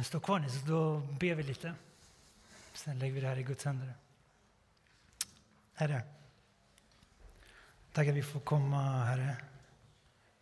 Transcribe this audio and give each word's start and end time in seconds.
Eh, 0.00 0.04
stå 0.04 0.20
kvar 0.20 0.38
ni, 0.38 0.50
så 0.50 0.66
då 0.66 0.98
ber 0.98 1.34
vi 1.34 1.42
lite. 1.42 1.74
Sen 2.72 2.98
lägger 2.98 3.14
vi 3.14 3.20
det 3.20 3.28
här 3.28 3.38
i 3.38 3.42
Guds 3.42 3.64
händer. 3.64 3.94
Herre, 5.74 6.02
tack 7.92 8.08
att 8.08 8.14
vi 8.14 8.22
får 8.22 8.40
komma, 8.40 9.04
Herre, 9.04 9.36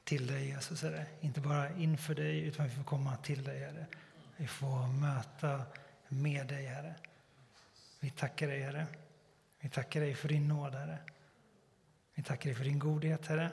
till 0.04 0.26
dig, 0.26 0.49
Jesus, 0.49 0.83
Herre. 0.83 1.06
Inte 1.21 1.40
bara 1.40 1.76
inför 1.76 2.15
dig, 2.15 2.40
utan 2.40 2.69
vi 2.69 2.74
får 2.74 2.85
komma 2.85 3.17
till 3.17 3.44
dig, 3.44 3.60
Herre. 3.60 3.87
Vi 4.37 4.47
får 4.47 4.87
möta 4.87 5.63
med 6.09 6.47
dig, 6.47 6.67
Herre. 6.67 6.95
Vi 8.01 8.11
tackar 8.11 8.49
dig, 8.49 8.63
Herre. 8.63 8.87
Vi 9.61 9.69
tackar 9.69 10.01
dig 10.01 10.15
för 10.15 10.29
din 10.29 10.49
nåd, 10.49 10.75
Herre. 10.75 10.99
Vi 12.15 12.22
tackar 12.22 12.45
dig 12.45 12.54
för 12.54 12.65
din 12.65 12.79
godhet, 12.79 13.27
Herre. 13.27 13.51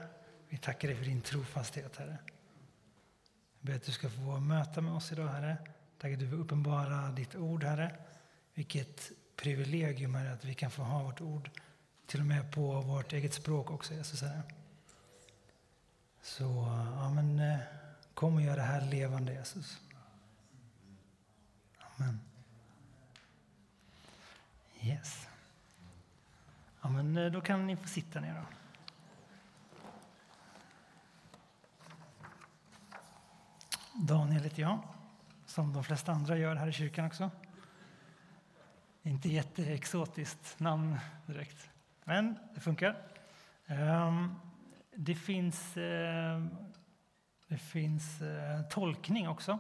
Vi 0.50 0.58
tackar 0.58 0.88
dig 0.88 0.98
för 0.98 1.06
din 1.06 1.22
trofasthet, 1.22 1.98
Herre. 1.98 2.18
Jag 3.60 3.68
ber 3.68 3.76
att 3.76 3.84
du 3.84 3.92
ska 3.92 4.10
få 4.10 4.40
möta 4.40 4.82
med 4.82 4.94
oss 4.94 5.12
idag, 5.12 5.28
Herre. 5.28 5.58
Tack 5.98 6.14
att 6.14 6.20
du 6.20 6.26
vill 6.26 6.40
uppenbara 6.40 7.12
ditt 7.12 7.36
ord, 7.36 7.64
Herre. 7.64 7.96
Vilket 8.54 9.12
privilegium, 9.36 10.16
Herre, 10.16 10.34
att 10.34 10.46
vi 10.46 10.54
kan 10.54 10.71
få 10.71 10.84
ha 10.84 11.04
vårt 11.04 11.21
ord 11.21 11.50
till 12.06 12.20
och 12.20 12.26
med 12.26 12.52
på 12.52 12.82
vårt 12.82 13.14
eget 13.14 13.34
språk 13.34 13.71
också, 13.71 13.94
Jesus, 13.94 14.21
Herre. 14.21 14.44
Så, 16.21 16.44
ja 16.96 17.10
men, 17.10 17.40
eh, 17.40 17.60
kom 18.14 18.36
och 18.36 18.42
gör 18.42 18.56
det 18.56 18.62
här 18.62 18.82
levande, 18.82 19.34
Jesus. 19.34 19.78
Amen. 21.80 22.20
Yes. 24.82 25.28
Ja, 26.82 26.90
men 26.90 27.18
eh, 27.18 27.32
då 27.32 27.42
kan 27.42 27.68
ni 27.68 27.76
få 27.76 27.88
sitta 27.88 28.20
ner 28.20 28.34
då. 28.36 28.46
Daniel 33.94 34.44
heter 34.44 34.62
jag, 34.62 34.80
som 35.55 35.73
de 35.73 35.83
flesta 35.83 36.11
andra 36.11 36.38
gör 36.38 36.55
här 36.55 36.67
i 36.67 36.72
kyrkan 36.72 37.05
också. 37.05 37.31
Inte 39.03 39.30
jätteexotiskt 39.30 40.59
namn 40.59 40.97
direkt, 41.25 41.70
men 42.03 42.38
det 42.53 42.59
funkar. 42.59 43.02
Ehm, 43.66 44.36
det 44.95 45.16
finns, 45.16 45.78
ehm, 45.78 46.50
det 47.47 47.58
finns 47.58 48.22
eh, 48.22 48.62
tolkning 48.62 49.30
också 49.30 49.59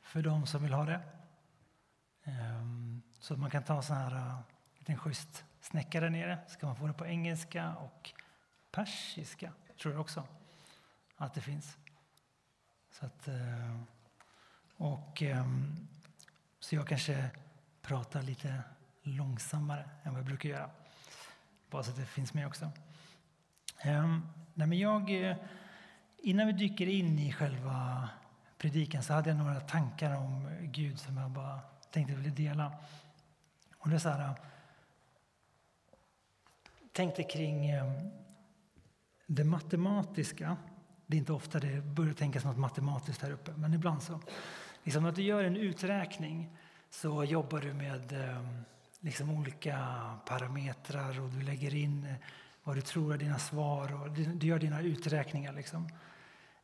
för 0.00 0.22
de 0.22 0.46
som 0.46 0.62
vill 0.62 0.72
ha 0.72 0.84
det. 0.84 1.00
Ehm, 2.24 3.02
så 3.20 3.36
man 3.36 3.50
kan 3.50 3.62
ta 3.62 3.82
så 3.82 3.94
här 3.94 4.12
eh, 4.16 4.34
en 4.34 4.42
liten 4.78 4.98
schysst 4.98 5.44
snäcka 5.60 6.00
där 6.00 6.10
nere. 6.10 6.38
kan 6.60 6.66
man 6.68 6.76
få 6.76 6.86
det 6.86 6.92
på 6.92 7.06
engelska 7.06 7.74
och 7.74 8.12
persiska, 8.70 9.52
tror 9.82 9.94
jag 9.94 10.00
också 10.00 10.24
att 11.16 11.34
det 11.34 11.40
finns. 11.40 11.78
Så, 12.90 13.06
att, 13.06 13.28
eh, 13.28 13.97
och, 14.78 15.22
ehm, 15.22 15.76
så 16.60 16.74
jag 16.74 16.88
kanske 16.88 17.30
pratar 17.82 18.22
lite 18.22 18.62
långsammare 19.02 19.88
än 20.02 20.12
vad 20.12 20.18
jag 20.18 20.26
brukar 20.26 20.48
göra. 20.48 20.70
Bara 21.70 21.82
så 21.82 21.90
att 21.90 21.96
det 21.96 22.06
finns 22.06 22.34
med 22.34 22.46
också. 22.46 22.70
Ehm, 23.80 24.28
nej 24.54 24.66
men 24.66 24.78
jag, 24.78 25.30
eh, 25.30 25.36
innan 26.18 26.46
vi 26.46 26.52
dyker 26.52 26.86
in 26.86 27.18
i 27.18 27.32
själva 27.32 28.08
predikan 28.58 29.02
så 29.02 29.12
hade 29.12 29.30
jag 29.30 29.38
några 29.38 29.60
tankar 29.60 30.16
om 30.16 30.48
Gud 30.62 30.98
som 30.98 31.16
jag 31.16 31.30
bara 31.30 31.60
tänkte 31.90 32.14
ville 32.14 32.30
dela. 32.30 32.72
Och 33.78 33.88
det 33.88 33.94
är 33.94 33.98
så 33.98 34.08
här, 34.08 34.34
tänkte 36.92 37.22
kring 37.22 37.66
ehm, 37.66 38.10
det 39.26 39.44
matematiska 39.44 40.56
det 41.08 41.16
är 41.16 41.18
inte 41.18 41.32
ofta 41.32 41.60
det 41.60 41.82
börjar 41.82 42.14
tänkas 42.14 42.44
något 42.44 42.58
matematiskt 42.58 43.22
här 43.22 43.30
uppe, 43.30 43.52
men 43.56 43.74
ibland 43.74 44.02
så. 44.02 44.20
Liksom 44.84 45.02
när 45.02 45.12
du 45.12 45.22
gör 45.22 45.44
en 45.44 45.56
uträkning 45.56 46.56
så 46.90 47.24
jobbar 47.24 47.60
du 47.60 47.74
med 47.74 48.12
eh, 48.12 48.46
liksom 49.00 49.30
olika 49.30 49.78
parametrar 50.26 51.20
och 51.20 51.30
du 51.30 51.42
lägger 51.42 51.74
in 51.74 52.04
eh, 52.04 52.14
vad 52.62 52.76
du 52.76 52.80
tror 52.80 53.14
är 53.14 53.18
dina 53.18 53.38
svar 53.38 54.02
och 54.02 54.10
du 54.10 54.46
gör 54.46 54.58
dina 54.58 54.82
uträkningar. 54.82 55.52
Liksom. 55.52 55.88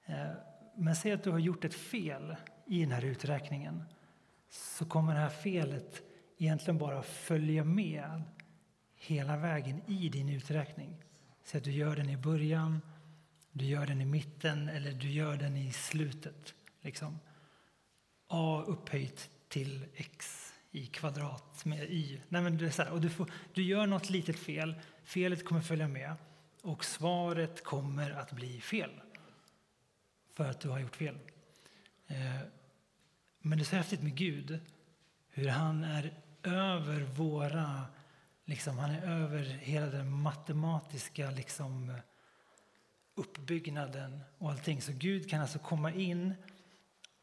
Eh, 0.07 0.31
men 0.77 0.97
säg 0.97 1.13
att 1.13 1.25
du 1.25 1.31
har 1.31 1.39
gjort 1.39 1.65
ett 1.65 1.75
fel 1.75 2.37
i 2.67 2.81
den 2.81 2.93
här 2.93 3.05
uträkningen 3.05 3.85
så 4.51 4.85
kommer 4.85 5.15
det 5.15 5.21
här 5.21 5.29
felet 5.29 6.03
egentligen 6.39 6.79
bara 6.79 7.03
följa 7.03 7.65
med 7.65 8.23
hela 8.97 9.37
vägen 9.37 9.81
i 9.87 10.09
din 10.09 10.29
uträkning. 10.29 10.97
Säg 11.45 11.59
att 11.59 11.65
du 11.65 11.73
gör 11.73 11.97
den 11.97 12.11
i 12.11 12.17
början 12.17 12.81
du 13.57 13.65
gör 13.65 13.87
den 13.87 14.01
i 14.01 14.05
mitten 14.05 14.69
eller 14.69 14.93
du 14.93 15.11
gör 15.11 15.37
den 15.37 15.57
i 15.57 15.73
slutet. 15.73 16.55
Liksom. 16.81 17.19
A 18.35 18.65
upphöjt 18.67 19.31
till 19.49 19.87
x 19.95 20.53
i 20.71 20.87
kvadrat 20.87 21.65
med 21.65 21.91
y. 21.91 22.21
Nej, 22.29 22.43
men 22.43 22.59
det 22.59 22.67
är 22.67 22.71
så 22.71 22.83
här, 22.83 22.93
och 22.93 23.01
du, 23.01 23.11
får, 23.11 23.31
du 23.55 23.63
gör 23.63 23.87
något 23.87 24.11
litet 24.11 24.39
fel, 24.39 24.75
felet 25.05 25.45
kommer 25.45 25.61
följa 25.61 25.89
med 25.89 26.15
och 26.63 26.85
svaret 26.85 27.65
kommer 27.65 28.11
att 28.11 28.33
bli 28.33 28.61
fel. 28.61 28.91
För 30.35 30.51
att 30.51 30.61
du 30.61 30.69
har 30.69 30.79
gjort 30.79 30.97
fel. 30.97 31.19
Eh, 32.07 32.17
men 33.39 33.59
det 33.59 33.63
är 33.63 33.67
så 33.67 33.77
häftigt 33.77 34.03
med 34.03 34.15
Gud, 34.15 34.61
hur 35.29 35.49
han 35.49 35.85
är 35.85 36.15
över 36.43 37.01
våra... 37.01 37.85
Liksom, 38.45 38.79
han 38.79 38.91
är 38.91 39.07
över 39.07 39.43
hela 39.43 39.87
den 39.87 40.13
matematiska 40.13 41.31
liksom, 41.31 41.93
uppbyggnaden 43.15 44.21
och 44.39 44.51
allting. 44.51 44.83
Så 44.83 44.93
Gud 44.93 45.31
kan 45.31 45.41
alltså 45.41 45.59
komma 45.59 45.93
in 45.93 46.35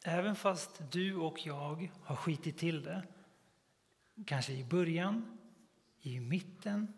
även 0.04 0.36
fast 0.36 0.82
du 0.92 1.16
och 1.16 1.46
jag 1.46 1.92
har 2.04 2.16
skitit 2.16 2.58
till 2.58 2.84
det. 2.84 3.04
Kanske 4.26 4.54
i 4.54 4.64
början, 4.64 5.38
i 6.02 6.20
mitten 6.20 6.94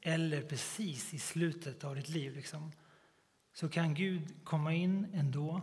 eller 0.00 0.42
precis 0.42 1.14
i 1.14 1.18
slutet 1.18 1.84
av 1.84 1.96
ditt 1.96 2.08
liv. 2.08 2.36
Liksom. 2.36 2.72
Så 3.52 3.68
kan 3.68 3.94
Gud 3.94 4.44
komma 4.44 4.74
in 4.74 5.06
ändå 5.14 5.62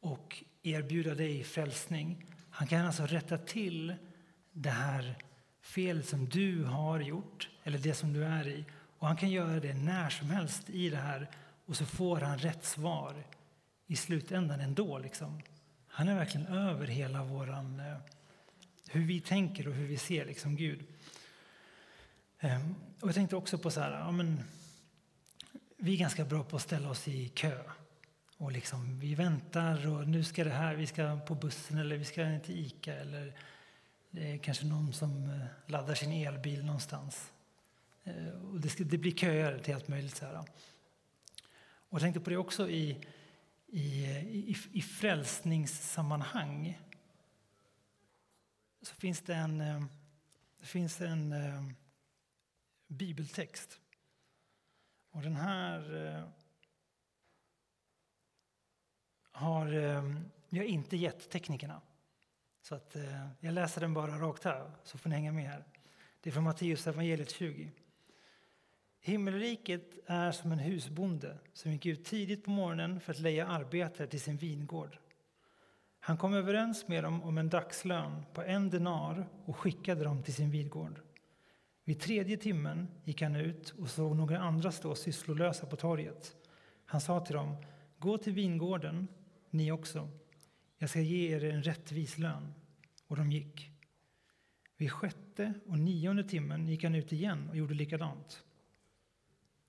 och 0.00 0.44
erbjuda 0.62 1.14
dig 1.14 1.44
frälsning. 1.44 2.24
Han 2.50 2.68
kan 2.68 2.86
alltså 2.86 3.06
rätta 3.06 3.38
till 3.38 3.94
det 4.52 4.70
här 4.70 5.18
felet 5.60 6.08
som 6.08 6.28
du 6.28 6.64
har 6.64 7.00
gjort 7.00 7.50
eller 7.62 7.78
det 7.78 7.94
som 7.94 8.12
du 8.12 8.24
är 8.24 8.48
i 8.48 8.64
och 8.98 9.06
han 9.06 9.16
kan 9.16 9.30
göra 9.30 9.60
det 9.60 9.74
när 9.74 10.10
som 10.10 10.30
helst 10.30 10.70
i 10.70 10.90
det 10.90 10.96
här 10.96 11.30
och 11.66 11.76
så 11.76 11.86
får 11.86 12.20
han 12.20 12.38
rätt 12.38 12.64
svar 12.64 13.24
i 13.86 13.96
slutändan 13.96 14.60
ändå. 14.60 14.98
Liksom. 14.98 15.40
Han 15.88 16.08
är 16.08 16.14
verkligen 16.14 16.46
över 16.46 16.86
hela 16.86 17.24
våran, 17.24 17.80
eh, 17.80 17.96
hur 18.88 19.06
vi 19.06 19.20
tänker 19.20 19.68
och 19.68 19.74
hur 19.74 19.86
vi 19.86 19.96
ser 19.96 20.24
liksom, 20.24 20.56
Gud. 20.56 20.86
Ehm, 22.40 22.74
och 23.00 23.08
jag 23.08 23.14
tänkte 23.14 23.36
också 23.36 23.58
på 23.58 23.70
så 23.70 23.80
här, 23.80 23.92
ja, 23.92 24.10
men, 24.10 24.42
vi 25.76 25.92
är 25.92 25.98
ganska 25.98 26.24
bra 26.24 26.44
på 26.44 26.56
att 26.56 26.62
ställa 26.62 26.90
oss 26.90 27.08
i 27.08 27.28
kö. 27.28 27.58
Och 28.36 28.52
liksom, 28.52 29.00
vi 29.00 29.14
väntar 29.14 29.88
och 29.88 30.08
nu 30.08 30.24
ska 30.24 30.44
det 30.44 30.50
här, 30.50 30.74
vi 30.74 30.86
ska 30.86 31.20
på 31.26 31.34
bussen 31.34 31.78
eller 31.78 31.96
vi 31.96 32.04
ska 32.04 32.38
till 32.44 32.66
Ica 32.66 32.94
eller 32.94 33.34
det 34.10 34.32
är 34.32 34.38
kanske 34.38 34.66
någon 34.66 34.92
som 34.92 35.30
eh, 35.30 35.46
laddar 35.66 35.94
sin 35.94 36.12
elbil 36.12 36.64
någonstans. 36.64 37.32
Eh, 38.04 38.28
och 38.52 38.60
det, 38.60 38.68
ska, 38.68 38.84
det 38.84 38.98
blir 38.98 39.12
köer 39.12 39.58
till 39.58 39.74
allt 39.74 39.88
möjligt. 39.88 40.16
Så 40.16 40.26
här. 40.26 40.38
Och 41.88 41.94
jag 41.94 42.00
tänkte 42.00 42.20
på 42.20 42.30
det 42.30 42.36
också 42.36 42.68
i, 42.68 43.06
i, 43.66 44.04
i, 44.28 44.56
i 44.72 44.82
frälsningssammanhang. 44.82 46.80
Så 48.82 48.94
finns 48.94 49.20
det 49.20 49.34
en, 49.34 49.60
eh, 49.60 49.84
det 50.60 50.66
finns 50.66 51.00
en 51.00 51.32
eh, 51.32 51.64
bibeltext. 52.86 53.80
Och 55.10 55.22
den 55.22 55.36
här 55.36 56.06
eh, 56.06 56.28
har 59.30 59.72
eh, 59.72 60.14
jag 60.48 60.64
inte 60.64 60.96
gett 60.96 61.30
teknikerna. 61.30 61.80
Så 62.62 62.74
att, 62.74 62.96
jag 63.40 63.54
läser 63.54 63.80
den 63.80 63.94
bara 63.94 64.18
rakt 64.18 64.44
här, 64.44 64.72
så 64.84 64.98
får 64.98 65.10
ni 65.10 65.16
hänga 65.16 65.32
med 65.32 65.50
här. 65.50 65.64
Det 66.20 66.30
är 66.30 66.32
från 66.32 66.44
Matteus 66.44 66.86
evangeliet 66.86 67.30
20. 67.30 67.72
Himmelriket 69.06 69.98
är 70.06 70.32
som 70.32 70.52
en 70.52 70.58
husbonde 70.58 71.38
som 71.52 71.72
gick 71.72 71.86
ut 71.86 72.04
tidigt 72.04 72.44
på 72.44 72.50
morgonen 72.50 73.00
för 73.00 73.12
att 73.12 73.18
leja 73.18 73.46
arbetare 73.46 74.06
till 74.06 74.20
sin 74.20 74.36
vingård. 74.36 74.98
Han 76.00 76.16
kom 76.16 76.34
överens 76.34 76.88
med 76.88 77.04
dem 77.04 77.22
om 77.22 77.38
en 77.38 77.48
dagslön 77.48 78.22
på 78.34 78.42
en 78.42 78.70
denar 78.70 79.28
och 79.44 79.56
skickade 79.56 80.04
dem 80.04 80.22
till 80.22 80.34
sin 80.34 80.50
vingård. 80.50 81.00
Vid 81.84 82.00
tredje 82.00 82.36
timmen 82.36 82.88
gick 83.04 83.22
han 83.22 83.36
ut 83.36 83.70
och 83.70 83.90
såg 83.90 84.16
några 84.16 84.38
andra 84.38 84.72
stå 84.72 84.94
sysslolösa 84.94 85.66
på 85.66 85.76
torget. 85.76 86.36
Han 86.84 87.00
sa 87.00 87.20
till 87.20 87.34
dem, 87.34 87.56
gå 87.98 88.18
till 88.18 88.32
vingården, 88.32 89.08
ni 89.50 89.72
också. 89.72 90.08
Jag 90.78 90.90
ska 90.90 91.00
ge 91.00 91.34
er 91.34 91.44
en 91.44 91.62
rättvis 91.62 92.18
lön. 92.18 92.54
Och 93.06 93.16
de 93.16 93.32
gick. 93.32 93.70
Vid 94.76 94.92
sjätte 94.92 95.54
och 95.66 95.78
nionde 95.78 96.24
timmen 96.24 96.68
gick 96.68 96.84
han 96.84 96.94
ut 96.94 97.12
igen 97.12 97.48
och 97.48 97.56
gjorde 97.56 97.74
likadant. 97.74 98.42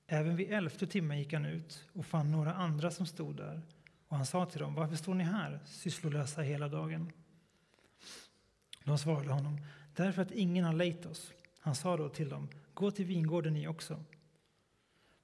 Även 0.07 0.35
vid 0.35 0.51
elfte 0.51 0.87
timmen 0.87 1.19
gick 1.19 1.33
han 1.33 1.45
ut 1.45 1.85
och 1.93 2.05
fann 2.05 2.31
några 2.31 2.53
andra 2.53 2.91
som 2.91 3.05
stod 3.05 3.35
där 3.35 3.61
Och 4.07 4.17
han 4.17 4.25
sa 4.25 4.45
till 4.45 4.59
dem, 4.59 4.75
varför 4.75 4.95
står 4.95 5.13
ni 5.13 5.23
här 5.23 5.59
sysslolösa 5.65 6.41
hela 6.41 6.67
dagen? 6.67 7.11
De 8.83 8.97
svarade 8.97 9.31
honom, 9.31 9.57
därför 9.95 10.21
att 10.21 10.31
ingen 10.31 10.65
har 10.65 10.73
lejt 10.73 11.05
oss. 11.05 11.33
Han 11.59 11.75
sa 11.75 11.97
då 11.97 12.09
till 12.09 12.29
dem, 12.29 12.49
gå 12.73 12.91
till 12.91 13.05
vingården 13.05 13.53
ni 13.53 13.67
också. 13.67 14.03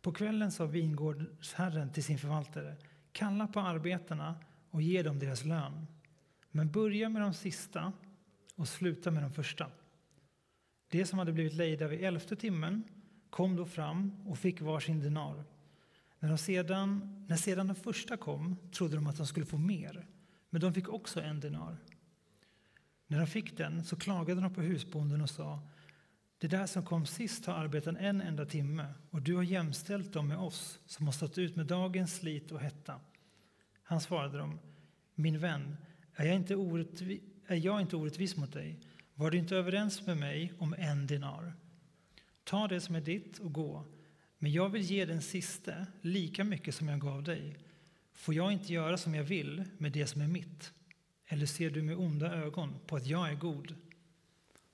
På 0.01 0.11
kvällen 0.11 0.51
sa 0.51 0.65
vingårdsherren 0.65 1.91
till 1.91 2.03
sin 2.03 2.17
förvaltare, 2.17 2.75
kalla 3.11 3.47
på 3.47 3.59
arbetarna 3.59 4.35
och 4.69 4.81
ge 4.81 5.03
dem 5.03 5.19
deras 5.19 5.45
lön. 5.45 5.87
Men 6.51 6.71
börja 6.71 7.09
med 7.09 7.21
de 7.21 7.33
sista 7.33 7.93
och 8.55 8.67
sluta 8.67 9.11
med 9.11 9.23
de 9.23 9.31
första. 9.31 9.71
De 10.89 11.05
som 11.05 11.19
hade 11.19 11.33
blivit 11.33 11.53
lejda 11.53 11.87
vid 11.87 12.03
elfte 12.03 12.35
timmen 12.35 12.83
kom 13.33 13.55
då 13.55 13.65
fram 13.65 14.11
och 14.25 14.37
fick 14.37 14.61
var 14.61 14.79
sin 14.79 14.99
denar. 14.99 15.43
När, 16.19 16.29
de 16.29 16.37
sedan, 16.37 17.25
när 17.27 17.35
sedan 17.35 17.67
den 17.67 17.75
första 17.75 18.17
kom 18.17 18.57
trodde 18.71 18.95
de 18.95 19.07
att 19.07 19.17
de 19.17 19.27
skulle 19.27 19.45
få 19.45 19.57
mer, 19.57 20.07
men 20.49 20.61
de 20.61 20.73
fick 20.73 20.89
också 20.89 21.21
en 21.21 21.39
denar. 21.39 21.77
När 23.07 23.19
de 23.19 23.27
fick 23.27 23.57
den 23.57 23.83
så 23.83 23.95
klagade 23.95 24.41
de 24.41 24.53
på 24.53 24.61
husbonden 24.61 25.21
och 25.21 25.29
sa 25.29 25.59
det 26.37 26.47
där 26.47 26.65
som 26.65 26.85
kom 26.85 27.05
sist 27.05 27.45
har 27.45 27.53
arbetat 27.53 27.95
en 27.95 28.21
enda 28.21 28.45
timme 28.45 28.93
och 29.09 29.21
du 29.21 29.35
har 29.35 29.43
jämställt 29.43 30.13
dem 30.13 30.27
med 30.27 30.37
oss 30.37 30.79
som 30.85 31.05
har 31.05 31.13
stått 31.13 31.37
ut 31.37 31.55
med 31.55 31.65
dagens 31.65 32.15
slit 32.15 32.51
och 32.51 32.59
hetta. 32.59 32.99
Han 33.83 34.01
svarade 34.01 34.37
dem, 34.37 34.59
min 35.15 35.39
vän, 35.39 35.77
är 36.15 36.25
jag 36.25 36.35
inte, 36.35 36.55
orättvis, 36.55 37.21
är 37.47 37.55
jag 37.55 37.81
inte 37.81 37.95
orättvis 37.95 38.37
mot 38.37 38.53
dig? 38.53 38.79
Var 39.15 39.31
du 39.31 39.37
inte 39.37 39.55
överens 39.55 40.05
med 40.05 40.17
mig 40.17 40.53
om 40.59 40.75
en 40.77 41.07
dinar? 41.07 41.53
Ta 42.43 42.67
det 42.67 42.81
som 42.81 42.95
är 42.95 43.01
ditt 43.01 43.39
och 43.39 43.53
gå. 43.53 43.85
Men 44.37 44.51
jag 44.51 44.69
vill 44.69 44.81
ge 44.81 45.05
den 45.05 45.21
siste 45.21 45.87
lika 46.01 46.43
mycket 46.43 46.75
som 46.75 46.87
jag 46.87 46.99
gav 46.99 47.23
dig. 47.23 47.57
Får 48.13 48.33
jag 48.33 48.51
inte 48.51 48.73
göra 48.73 48.97
som 48.97 49.15
jag 49.15 49.23
vill 49.23 49.63
med 49.77 49.91
det 49.91 50.07
som 50.07 50.21
är 50.21 50.27
mitt? 50.27 50.71
Eller 51.27 51.45
ser 51.45 51.69
du 51.69 51.81
med 51.81 51.97
onda 51.97 52.33
ögon 52.33 52.79
på 52.87 52.95
att 52.95 53.05
jag 53.05 53.29
är 53.29 53.35
god? 53.35 53.75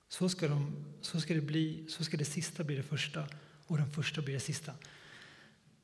Så 0.08 0.28
ska, 0.28 0.48
de, 0.48 0.84
så 1.00 1.20
ska, 1.20 1.34
det, 1.34 1.40
bli, 1.40 1.84
så 1.88 2.04
ska 2.04 2.16
det 2.16 2.24
sista 2.24 2.64
bli 2.64 2.76
det 2.76 2.82
första 2.82 3.28
och 3.66 3.76
den 3.76 3.90
första 3.90 4.22
blir 4.22 4.34
det 4.34 4.40
sista. 4.40 4.74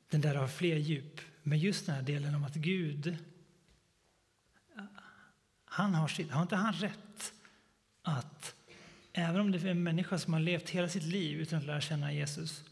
Den 0.09 0.21
där 0.21 0.35
har 0.35 0.47
fler 0.47 0.75
djup. 0.75 1.21
Men 1.43 1.59
just 1.59 1.85
den 1.85 1.95
här 1.95 2.01
delen 2.01 2.35
om 2.35 2.43
att 2.43 2.55
Gud, 2.55 3.17
han 5.65 5.93
har, 5.93 6.07
sitt, 6.07 6.31
har 6.31 6.41
inte 6.41 6.55
han 6.55 6.73
rätt 6.73 7.33
att 8.01 8.55
även 9.17 9.41
om 9.41 9.51
det 9.51 9.63
är 9.63 9.65
en 9.65 9.83
människa 9.83 10.17
som 10.17 10.33
har 10.33 10.39
levt 10.39 10.69
hela 10.69 10.89
sitt 10.89 11.03
liv 11.03 11.39
utan 11.39 11.59
att 11.59 11.65
lära 11.65 11.81
känna 11.81 12.13
Jesus 12.13 12.63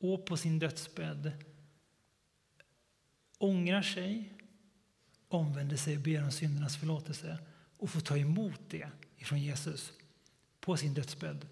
och 0.00 0.26
på 0.26 0.36
sin 0.36 0.58
dödsbädd 0.58 1.32
ångrar 3.38 3.82
sig, 3.82 4.32
omvänder 5.28 5.76
sig 5.76 5.96
och 5.96 6.02
ber 6.02 6.22
om 6.24 6.32
syndernas 6.32 6.76
förlåtelse 6.76 7.38
och 7.76 7.90
får 7.90 8.00
ta 8.00 8.16
emot 8.16 8.60
det 8.68 8.88
från 9.16 9.40
Jesus 9.40 9.92
på 10.60 10.76
sin 10.76 10.94
dödsbädd 10.94 11.46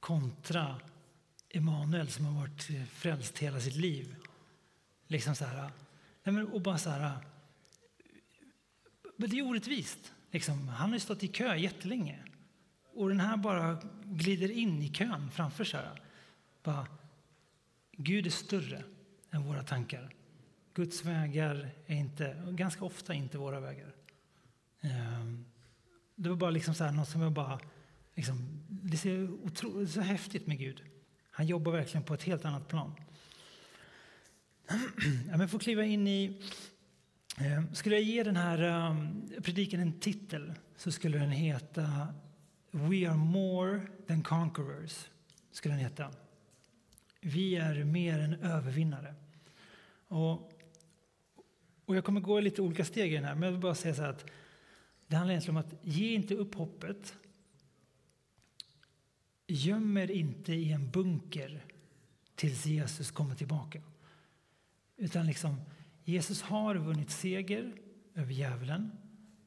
kontra 0.00 0.80
Emanuel 1.48 2.08
som 2.08 2.24
har 2.24 2.40
varit 2.40 2.88
frälst 2.90 3.38
hela 3.38 3.60
sitt 3.60 3.76
liv. 3.76 4.16
Liksom 5.06 5.34
så 5.34 5.44
här, 5.44 5.70
nej 6.22 6.34
men, 6.34 6.46
och 6.46 6.60
bara 6.60 6.78
så 6.78 6.90
här, 6.90 7.18
men 9.16 9.30
det 9.30 9.38
är 9.38 9.46
orättvist. 9.46 10.12
Liksom, 10.30 10.68
han 10.68 10.88
har 10.88 10.96
ju 10.96 11.00
stått 11.00 11.22
i 11.22 11.28
kö 11.28 11.56
jättelänge. 11.56 12.24
Och 12.94 13.08
den 13.08 13.20
här 13.20 13.36
bara 13.36 13.78
glider 14.04 14.50
in 14.50 14.82
i 14.82 14.88
kön 14.88 15.30
framför 15.30 15.64
sig. 15.64 15.88
Bara, 16.62 16.86
Gud 17.92 18.26
är 18.26 18.30
större 18.30 18.84
än 19.30 19.42
våra 19.42 19.62
tankar. 19.62 20.14
Guds 20.74 21.04
vägar 21.04 21.70
är 21.86 21.96
inte, 21.96 22.42
ganska 22.50 22.84
ofta 22.84 23.14
inte 23.14 23.38
våra 23.38 23.60
vägar. 23.60 23.94
Ehm, 24.80 25.44
det 26.14 26.28
var 26.28 26.36
bara 26.36 26.50
liksom 26.50 26.74
så 26.74 26.84
här, 26.84 26.92
något 26.92 27.08
som 27.08 27.20
jag 27.20 27.32
bara... 27.32 27.60
Liksom, 28.14 28.64
det 28.68 29.04
är 29.04 29.54
så, 29.54 29.86
så 29.86 30.00
häftigt 30.00 30.46
med 30.46 30.58
Gud. 30.58 30.82
Han 31.30 31.46
jobbar 31.46 31.72
verkligen 31.72 32.04
på 32.04 32.14
ett 32.14 32.22
helt 32.22 32.44
annat 32.44 32.68
plan. 32.68 32.94
Jag 35.38 35.50
får 35.50 35.58
kliva 35.58 35.84
in 35.84 36.06
i... 36.06 36.42
Ehm, 37.38 37.74
skulle 37.74 37.94
jag 37.94 38.04
ge 38.04 38.22
den 38.22 38.36
här 38.36 38.58
ehm, 38.58 39.30
predikan 39.42 39.80
en 39.80 40.00
titel 40.00 40.54
så 40.76 40.92
skulle 40.92 41.18
den 41.18 41.30
heta 41.30 42.14
We 42.70 43.08
are 43.08 43.16
more 43.16 43.80
than 44.06 44.22
conquerors. 44.22 45.08
Skulle 45.52 45.74
den 45.74 45.84
heta. 45.84 46.10
Vi 47.20 47.56
är 47.56 47.84
mer 47.84 48.18
än 48.18 48.34
övervinnare. 48.34 49.14
Och, 50.08 50.52
och 51.84 51.96
jag 51.96 52.04
kommer 52.04 52.20
gå 52.20 52.38
i 52.38 52.42
lite 52.42 52.62
olika 52.62 52.84
steg 52.84 53.12
i 53.12 53.16
den 53.16 53.24
här, 53.24 53.34
men 53.34 53.42
jag 53.42 53.50
vill 53.50 53.60
bara 53.60 53.74
säga 53.74 53.94
så 53.94 54.02
att 54.02 54.30
det 55.06 55.16
handlar 55.16 55.32
egentligen 55.32 55.56
om 55.56 55.64
att 55.66 55.74
ge 55.82 56.14
inte 56.14 56.34
upp 56.34 56.54
hoppet. 56.54 57.14
Göm 59.46 59.96
er 59.96 60.10
inte 60.10 60.52
i 60.52 60.72
en 60.72 60.90
bunker 60.90 61.64
tills 62.34 62.66
Jesus 62.66 63.10
kommer 63.10 63.34
tillbaka. 63.34 63.82
Utan 64.96 65.26
liksom, 65.26 65.60
Jesus 66.04 66.42
har 66.42 66.74
vunnit 66.74 67.10
seger 67.10 67.72
över 68.14 68.32
djävulen. 68.32 68.90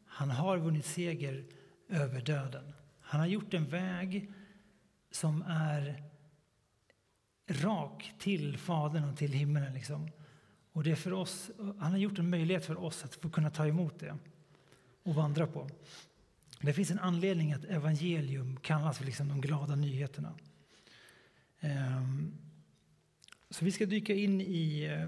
Han 0.06 0.30
har 0.30 0.58
vunnit 0.58 0.86
seger 0.86 1.46
över 1.90 2.22
döden. 2.22 2.74
Han 3.14 3.20
har 3.20 3.28
gjort 3.28 3.54
en 3.54 3.70
väg 3.70 4.32
som 5.12 5.42
är 5.42 6.04
rak 7.48 8.14
till 8.20 8.58
Fadern 8.58 9.04
och 9.04 9.18
till 9.18 9.34
himlen. 9.34 9.74
Liksom. 9.74 10.12
Och 10.72 10.84
det 10.84 10.92
är 10.92 10.96
för 10.96 11.14
oss, 11.14 11.52
han 11.58 11.92
har 11.92 11.98
gjort 11.98 12.20
en 12.20 12.30
möjlighet 12.30 12.66
för 12.66 12.84
oss 12.84 13.04
att 13.04 13.16
få 13.16 13.30
kunna 13.30 13.50
ta 13.50 13.68
emot 13.68 14.00
det 14.00 14.18
och 15.04 15.16
vandra 15.16 15.48
på. 15.48 15.70
Det 16.62 16.74
finns 16.74 16.92
en 16.92 17.00
anledning 17.00 17.54
att 17.54 17.66
evangelium 17.66 18.60
kallas 18.60 18.98
för 18.98 19.06
liksom 19.06 19.28
de 19.28 19.42
glada 19.42 19.76
nyheterna. 19.76 20.38
Ehm, 21.60 22.38
så 23.50 23.66
vi 23.66 23.72
ska 23.72 23.86
dyka 23.86 24.14
in 24.14 24.42
i 24.42 24.84
eh, 24.84 25.08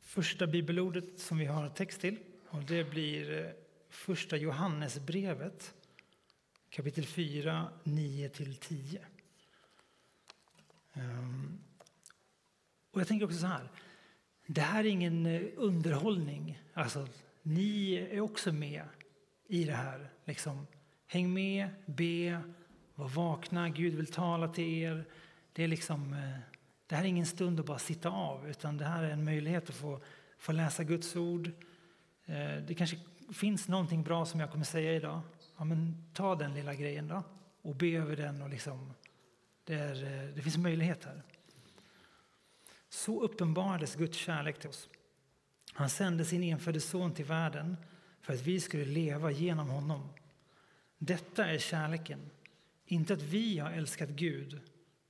första 0.00 0.46
bibelordet 0.46 1.20
som 1.20 1.38
vi 1.38 1.44
har 1.44 1.68
text 1.68 2.00
till. 2.00 2.18
Och 2.48 2.62
det 2.62 2.90
blir 2.90 3.44
eh, 3.44 3.50
första 3.88 4.36
Johannesbrevet 4.36 5.74
kapitel 6.74 7.04
4, 7.04 7.68
9-10. 7.84 8.98
Ehm, 10.92 11.58
och 12.90 13.00
jag 13.00 13.08
tänker 13.08 13.26
också 13.26 13.38
så 13.38 13.46
här. 13.46 13.68
Det 14.46 14.60
här 14.60 14.84
är 14.84 14.88
ingen 14.88 15.26
eh, 15.26 15.42
underhållning. 15.56 16.62
Alltså, 16.72 17.08
ni 17.42 17.94
är 17.94 18.20
också 18.20 18.52
med 18.52 18.84
i 19.48 19.64
det 19.64 19.72
här. 19.72 20.10
Liksom, 20.24 20.66
häng 21.06 21.32
med, 21.32 21.68
be, 21.86 22.40
var 22.94 23.08
vakna. 23.08 23.68
Gud 23.68 23.94
vill 23.94 24.12
tala 24.12 24.48
till 24.48 24.82
er. 24.82 25.04
Det, 25.52 25.62
är 25.64 25.68
liksom, 25.68 26.12
eh, 26.12 26.38
det 26.86 26.96
här 26.96 27.02
är 27.02 27.08
ingen 27.08 27.26
stund 27.26 27.60
att 27.60 27.66
bara 27.66 27.78
sitta 27.78 28.10
av, 28.10 28.48
utan 28.48 28.76
det 28.76 28.84
här 28.84 29.02
är 29.02 29.10
en 29.10 29.24
möjlighet 29.24 29.68
att 29.68 29.76
få, 29.76 30.00
få 30.38 30.52
läsa 30.52 30.84
Guds 30.84 31.16
ord. 31.16 31.50
Eh, 32.24 32.56
det 32.66 32.74
kanske 32.74 32.96
finns 33.32 33.68
någonting 33.68 34.02
bra 34.02 34.26
som 34.26 34.40
jag 34.40 34.50
kommer 34.50 34.64
säga 34.64 34.94
idag. 34.94 35.20
Ja, 35.56 35.64
men 35.64 36.04
ta 36.12 36.34
den 36.34 36.54
lilla 36.54 36.74
grejen 36.74 37.08
då 37.08 37.22
och 37.62 37.76
be 37.76 37.86
över 37.86 38.16
den. 38.16 38.42
Och 38.42 38.50
liksom, 38.50 38.94
det, 39.64 39.74
är, 39.74 40.04
eh, 40.04 40.34
det 40.34 40.42
finns 40.42 40.56
möjlighet 40.56 41.04
här. 41.04 41.22
Så 42.88 43.22
uppenbarades 43.22 43.94
Guds 43.94 44.18
kärlek 44.18 44.58
till 44.58 44.68
oss. 44.68 44.88
Han 45.72 45.90
sände 45.90 46.24
sin 46.24 46.42
enfödde 46.42 46.80
son 46.80 47.14
till 47.14 47.24
världen 47.24 47.76
för 48.20 48.34
att 48.34 48.40
vi 48.40 48.60
skulle 48.60 48.84
leva 48.84 49.30
genom 49.30 49.68
honom. 49.68 50.08
Detta 50.98 51.46
är 51.46 51.58
kärleken, 51.58 52.30
inte 52.86 53.14
att 53.14 53.22
vi 53.22 53.58
har 53.58 53.70
älskat 53.70 54.08
Gud 54.08 54.60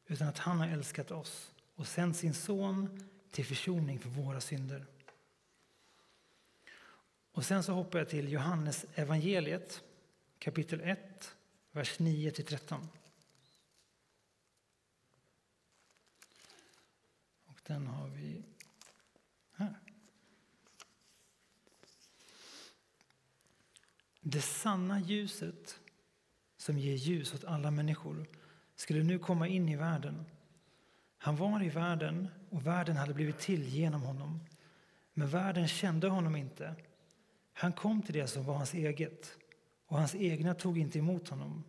utan 0.06 0.28
att 0.28 0.38
han 0.38 0.58
har 0.58 0.68
älskat 0.68 1.10
oss 1.10 1.52
och 1.74 1.86
sänt 1.86 2.16
sin 2.16 2.34
son 2.34 3.08
till 3.30 3.44
försoning 3.44 3.98
för 3.98 4.08
våra 4.08 4.40
synder. 4.40 4.86
Och 7.32 7.44
sen 7.44 7.62
så 7.62 7.72
hoppar 7.72 7.98
jag 7.98 8.08
till 8.08 8.32
Johannes 8.32 8.86
evangeliet 8.94 9.82
kapitel 10.44 10.80
1, 10.80 10.98
vers 11.72 11.98
9-13. 11.98 12.86
Och 17.44 17.60
den 17.66 17.86
har 17.86 18.08
vi 18.08 18.42
här. 19.52 19.74
Det 24.20 24.40
sanna 24.40 25.00
ljuset 25.00 25.80
som 26.56 26.78
ger 26.78 26.94
ljus 26.94 27.34
åt 27.34 27.44
alla 27.44 27.70
människor 27.70 28.26
skulle 28.76 29.02
nu 29.02 29.18
komma 29.18 29.48
in 29.48 29.68
i 29.68 29.76
världen. 29.76 30.24
Han 31.18 31.36
var 31.36 31.62
i 31.62 31.68
världen 31.68 32.28
och 32.50 32.66
världen 32.66 32.96
hade 32.96 33.14
blivit 33.14 33.38
till 33.38 33.68
genom 33.68 34.02
honom. 34.02 34.40
Men 35.14 35.28
världen 35.28 35.68
kände 35.68 36.08
honom 36.08 36.36
inte. 36.36 36.74
Han 37.52 37.72
kom 37.72 38.02
till 38.02 38.14
det 38.14 38.26
som 38.26 38.44
var 38.44 38.54
hans 38.54 38.74
eget 38.74 39.38
och 39.94 40.00
hans 40.00 40.14
egna 40.14 40.54
tog 40.54 40.78
inte 40.78 40.98
emot 40.98 41.28
honom. 41.28 41.64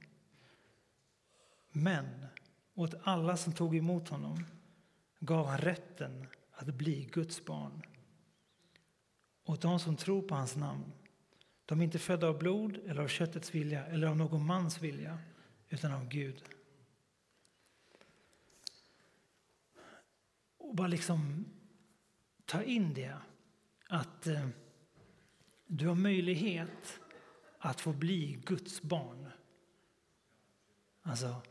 Men 1.71 2.25
åt 2.73 2.93
alla 3.03 3.37
som 3.37 3.53
tog 3.53 3.75
emot 3.75 4.09
honom 4.09 4.45
gav 5.19 5.47
han 5.47 5.57
rätten 5.57 6.27
att 6.51 6.67
bli 6.67 7.09
Guds 7.11 7.45
barn. 7.45 7.81
åt 9.43 9.61
de 9.61 9.79
som 9.79 9.95
tror 9.95 10.21
på 10.21 10.35
hans 10.35 10.55
namn. 10.55 10.91
De 11.65 11.79
är 11.79 11.83
inte 11.83 11.99
födda 11.99 12.27
av 12.27 12.37
blod 12.37 12.77
eller 12.85 13.01
av 13.01 13.07
köttets 13.07 13.55
vilja 13.55 13.85
eller 13.85 14.07
av 14.07 14.17
någon 14.17 14.45
mans 14.45 14.81
vilja, 14.81 15.19
utan 15.69 15.91
av 15.91 16.07
Gud. 16.07 16.43
Och 20.57 20.75
bara 20.75 20.87
liksom 20.87 21.45
ta 22.45 22.63
in 22.63 22.93
det, 22.93 23.17
att 23.89 24.27
eh, 24.27 24.47
du 25.67 25.87
har 25.87 25.95
möjlighet 25.95 26.99
att 27.65 27.81
få 27.81 27.93
bli 27.93 28.39
Guds 28.45 28.81
barn. 28.81 29.27
Alltså, 31.01 31.41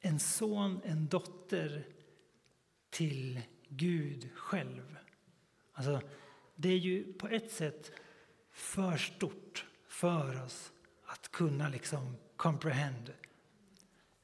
en 0.00 0.20
son, 0.20 0.80
en 0.84 1.08
dotter 1.08 1.86
till 2.90 3.40
Gud 3.68 4.30
själv. 4.34 4.96
Alltså, 5.72 6.00
det 6.54 6.68
är 6.68 6.78
ju 6.78 7.12
på 7.12 7.28
ett 7.28 7.52
sätt 7.52 7.92
för 8.50 8.96
stort 8.96 9.66
för 9.86 10.44
oss 10.44 10.72
att 11.04 11.32
kunna 11.32 11.68
liksom 11.68 12.16
comprehend. 12.36 13.12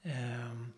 Um, 0.02 0.72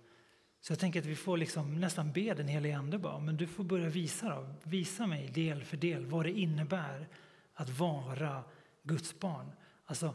så 0.61 0.73
jag 0.73 0.79
tänker 0.79 1.01
att 1.01 1.07
vi 1.07 1.17
får 1.17 1.37
liksom 1.37 1.81
nästan 1.81 2.13
be 2.13 2.35
den 2.35 2.49
helige 2.49 2.79
Ande 2.79 2.99
bara, 2.99 3.19
men 3.19 3.37
du 3.37 3.47
får 3.47 3.65
börja 3.65 3.89
visa, 3.89 4.29
då. 4.29 4.55
visa 4.63 5.07
mig 5.07 5.29
del 5.29 5.65
för 5.65 5.77
del 5.77 6.07
vad 6.07 6.27
det 6.27 6.33
innebär 6.33 7.09
att 7.55 7.79
vara 7.79 8.45
Guds 8.83 9.19
barn. 9.21 9.53
Alltså, 9.91 10.15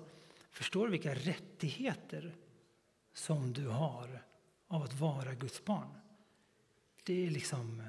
förstår 0.51 0.85
du 0.85 0.91
vilka 0.91 1.15
rättigheter 1.15 2.35
som 3.13 3.53
du 3.53 3.67
har 3.67 4.23
av 4.67 4.83
att 4.83 4.93
vara 4.93 5.33
Guds 5.33 5.65
barn? 5.65 5.89
Det 7.03 7.25
är 7.27 7.29
liksom 7.31 7.83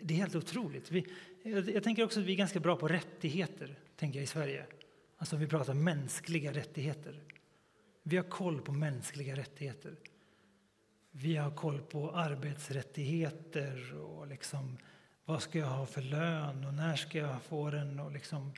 det 0.00 0.14
är 0.14 0.18
helt 0.18 0.34
otroligt. 0.34 0.90
Vi, 0.90 1.06
jag, 1.42 1.82
tänker 1.82 2.04
också 2.04 2.20
att 2.20 2.26
vi 2.26 2.32
är 2.32 2.36
ganska 2.36 2.60
bra 2.60 2.76
på 2.76 2.88
rättigheter 2.88 3.78
tänker 3.96 4.18
jag, 4.18 4.24
i 4.24 4.26
Sverige. 4.26 4.66
Alltså 5.16 5.36
vi 5.36 5.46
pratar 5.46 5.74
mänskliga 5.74 6.52
rättigheter. 6.52 7.22
Vi 8.02 8.16
har 8.16 8.24
koll 8.24 8.60
på 8.60 8.72
mänskliga 8.72 9.36
rättigheter. 9.36 9.96
Vi 11.10 11.36
har 11.36 11.50
koll 11.50 11.80
på 11.80 12.10
arbetsrättigheter 12.10 13.94
och 13.94 14.26
liksom, 14.26 14.78
vad 15.24 15.42
ska 15.42 15.58
jag 15.58 15.66
ha 15.66 15.86
för 15.86 16.02
lön 16.02 16.64
och 16.64 16.74
när 16.74 16.96
ska 16.96 17.18
jag 17.18 17.42
få 17.42 17.70
den. 17.70 18.00
Och 18.00 18.12
liksom, 18.12 18.52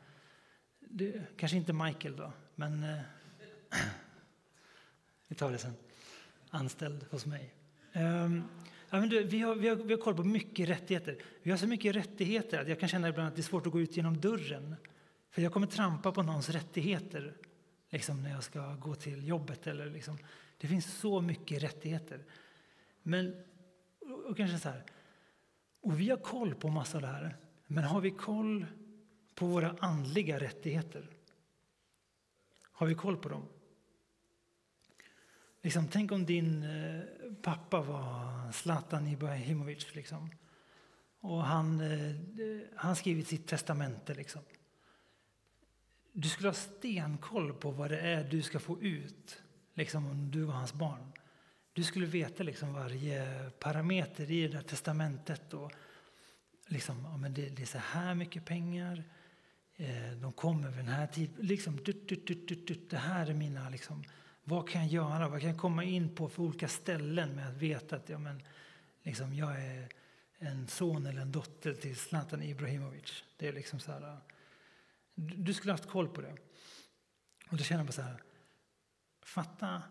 det, 0.96 1.36
kanske 1.36 1.56
inte 1.56 1.72
Michael 1.72 2.16
då, 2.16 2.32
men 2.54 2.84
eh, 2.84 3.00
vi 5.28 5.34
tar 5.34 5.52
det 5.52 5.58
sen. 5.58 5.74
Anställd 6.50 7.06
hos 7.10 7.26
mig. 7.26 7.54
Um, 7.92 8.44
ja, 8.90 9.00
men 9.00 9.08
du, 9.08 9.24
vi, 9.24 9.40
har, 9.40 9.54
vi, 9.54 9.68
har, 9.68 9.76
vi 9.76 9.94
har 9.94 10.00
koll 10.00 10.14
på 10.14 10.24
mycket 10.24 10.68
rättigheter. 10.68 11.18
Vi 11.42 11.50
har 11.50 11.58
så 11.58 11.66
mycket 11.66 11.96
rättigheter 11.96 12.60
att 12.60 12.68
jag 12.68 12.80
kan 12.80 12.88
känna 12.88 13.08
ibland 13.08 13.28
att 13.28 13.36
det 13.36 13.40
är 13.40 13.42
svårt 13.42 13.66
att 13.66 13.72
gå 13.72 13.80
ut 13.80 13.96
genom 13.96 14.20
dörren. 14.20 14.76
För 15.30 15.42
jag 15.42 15.52
kommer 15.52 15.66
trampa 15.66 16.12
på 16.12 16.22
någons 16.22 16.50
rättigheter 16.50 17.34
liksom 17.90 18.22
när 18.22 18.30
jag 18.30 18.44
ska 18.44 18.74
gå 18.74 18.94
till 18.94 19.28
jobbet. 19.28 19.66
Eller 19.66 19.90
liksom. 19.90 20.18
Det 20.58 20.66
finns 20.66 20.94
så 20.94 21.20
mycket 21.20 21.62
rättigheter. 21.62 22.24
Men, 23.02 23.42
och 24.28 24.36
kanske 24.36 24.58
så 24.58 24.68
här, 24.68 24.82
och 25.80 26.00
vi 26.00 26.10
har 26.10 26.16
koll 26.16 26.54
på 26.54 26.68
massa 26.68 26.98
av 26.98 27.02
det 27.02 27.08
här. 27.08 27.36
Men 27.66 27.84
har 27.84 28.00
vi 28.00 28.10
koll 28.10 28.66
på 29.34 29.46
våra 29.46 29.76
andliga 29.80 30.40
rättigheter? 30.40 31.08
Har 32.62 32.86
vi 32.86 32.94
koll 32.94 33.16
på 33.16 33.28
dem? 33.28 33.48
Liksom, 35.64 35.88
tänk 35.88 36.12
om 36.12 36.26
din 36.26 36.62
eh, 36.62 37.02
pappa 37.42 37.80
var 37.80 38.52
Zlatan 38.52 39.06
Ibrahimovic. 39.06 39.94
Liksom. 39.94 40.30
Och 41.20 41.44
han, 41.44 41.80
eh, 41.80 42.16
han 42.76 42.96
skrivit 42.96 43.28
sitt 43.28 43.46
testamente. 43.46 44.14
Liksom. 44.14 44.42
Du 46.12 46.28
skulle 46.28 46.48
ha 46.48 46.54
stenkoll 46.54 47.52
på 47.52 47.70
vad 47.70 47.90
det 47.90 48.00
är 48.00 48.24
du 48.24 48.42
ska 48.42 48.58
få 48.58 48.82
ut 48.82 49.42
liksom, 49.74 50.06
om 50.06 50.30
du 50.30 50.42
var 50.42 50.54
hans 50.54 50.74
barn. 50.74 51.12
Du 51.72 51.84
skulle 51.84 52.06
veta 52.06 52.42
liksom 52.42 52.74
varje 52.74 53.50
parameter 53.58 54.30
i 54.30 54.42
det 54.42 54.48
där 54.48 54.62
testamentet. 54.62 55.54
Och 55.54 55.72
liksom, 56.66 57.04
ja, 57.04 57.16
men 57.16 57.34
det, 57.34 57.48
det 57.48 57.62
är 57.62 57.66
så 57.66 57.78
här 57.78 58.14
mycket 58.14 58.44
pengar. 58.44 59.04
Eh, 59.76 60.12
de 60.12 60.32
kommer 60.32 60.68
vid 60.68 60.78
den 60.78 60.94
här 60.94 61.06
tiden. 61.06 61.46
Liksom, 61.46 61.76
dut, 61.76 62.08
dut, 62.08 62.26
dut, 62.26 62.66
dut, 62.66 62.90
det 62.90 62.96
här 62.96 63.26
är 63.26 63.34
mina... 63.34 63.68
Liksom, 63.68 64.04
vad 64.44 64.68
kan 64.68 64.82
jag 64.82 64.90
göra? 64.90 65.28
Vad 65.28 65.40
kan 65.40 65.50
jag 65.50 65.58
komma 65.58 65.84
in 65.84 66.14
på 66.14 66.28
för 66.28 66.42
olika 66.42 66.68
ställen 66.68 67.36
med 67.36 67.48
att 67.48 67.54
veta 67.54 67.96
att 67.96 68.08
ja, 68.08 68.18
men, 68.18 68.42
liksom, 69.02 69.34
jag 69.34 69.60
är 69.60 69.88
en 70.38 70.68
son 70.68 71.06
eller 71.06 71.22
en 71.22 71.32
dotter 71.32 71.74
till 71.74 71.96
Zlatan 71.96 72.42
Ibrahimovic. 72.42 73.24
Det 73.36 73.48
är 73.48 73.52
liksom 73.52 73.80
så 73.80 73.92
här, 73.92 74.02
eh, 74.02 74.18
du 75.14 75.54
skulle 75.54 75.72
haft 75.72 75.88
koll 75.88 76.08
på 76.08 76.20
det. 76.20 76.36
Och 77.50 77.56
då 77.56 77.64
känner 77.64 77.84
jag 77.84 77.94
så 77.94 78.02
här, 78.02 78.22
fatta 79.22 79.82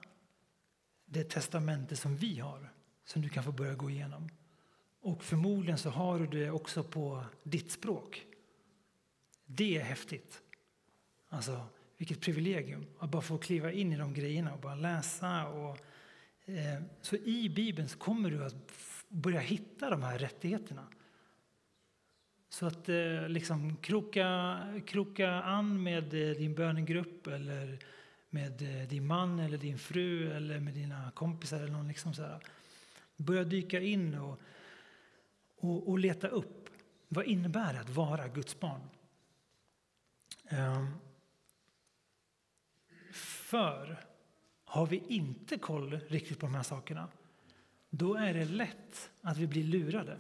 det 1.06 1.24
testamente 1.24 1.96
som 1.96 2.16
vi 2.16 2.40
har, 2.40 2.70
som 3.06 3.22
du 3.22 3.30
kan 3.30 3.44
få 3.44 3.52
börja 3.52 3.76
gå 3.76 3.90
igenom. 3.90 4.30
Och 5.02 5.24
förmodligen 5.24 5.78
så 5.78 5.90
har 5.90 6.20
du 6.20 6.28
det 6.28 6.52
också 6.52 6.84
på 6.84 7.26
ditt 7.44 7.72
språk. 7.72 8.26
Det 9.46 9.78
är 9.78 9.84
häftigt. 9.84 10.42
Alltså, 11.30 11.66
vilket 11.98 12.22
privilegium 12.22 12.86
att 13.00 13.10
bara 13.10 13.22
få 13.22 13.38
kliva 13.38 13.72
in 13.72 13.94
i 13.94 13.98
de 13.98 14.14
grejerna 14.14 14.54
och 14.54 14.60
bara 14.60 14.76
läsa. 14.76 15.48
Och, 15.48 15.78
eh, 16.46 16.82
så 17.02 17.16
i 17.16 17.50
Bibeln 17.50 17.90
så 17.90 17.98
kommer 17.98 18.32
du 18.32 18.46
att 18.46 18.56
börja 19.10 19.40
hitta 19.40 19.90
de 19.90 20.04
här 20.04 20.18
rättigheterna. 20.18 20.88
Så 22.50 22.66
att 22.66 22.90
eh, 22.90 23.30
liksom 23.30 23.76
kroka, 23.76 24.60
kroka 24.86 25.32
an 25.32 25.84
med 25.84 26.04
eh, 26.04 26.38
din 26.38 26.56
bönegrupp 26.56 27.28
eller 27.28 27.80
med 28.30 28.62
eh, 28.62 28.88
din 28.88 29.08
man 29.08 29.40
eller 29.40 29.58
din 29.58 29.78
fru 29.78 30.32
eller 30.32 30.60
med 30.60 30.74
dina 30.74 31.12
kompisar. 31.12 31.58
eller 31.58 31.72
någon 31.72 31.88
liksom 31.88 32.14
så 32.14 32.22
här. 32.22 32.40
Börja 33.18 33.44
dyka 33.44 33.82
in 33.82 34.16
och, 34.16 34.42
och, 35.58 35.90
och, 35.90 36.00
leta 36.00 36.28
upp. 36.28 36.70
Vad 37.08 37.26
innebär 37.26 37.74
det 37.74 37.80
att 37.80 37.90
vara 37.90 38.28
Guds 38.28 38.60
barn? 38.60 38.82
Ehm, 40.48 40.88
för 43.14 44.06
har 44.66 44.88
vi 44.88 45.04
inte 45.08 45.58
koll 45.58 46.00
riktigt 46.08 46.40
på 46.40 46.46
de 46.46 46.56
här 46.56 46.64
sakerna 46.64 47.10
då 47.90 48.16
är 48.16 48.34
det 48.34 48.46
lätt 48.46 49.10
att 49.22 49.38
vi 49.38 49.48
blir 49.48 49.64
lurade. 49.64 50.20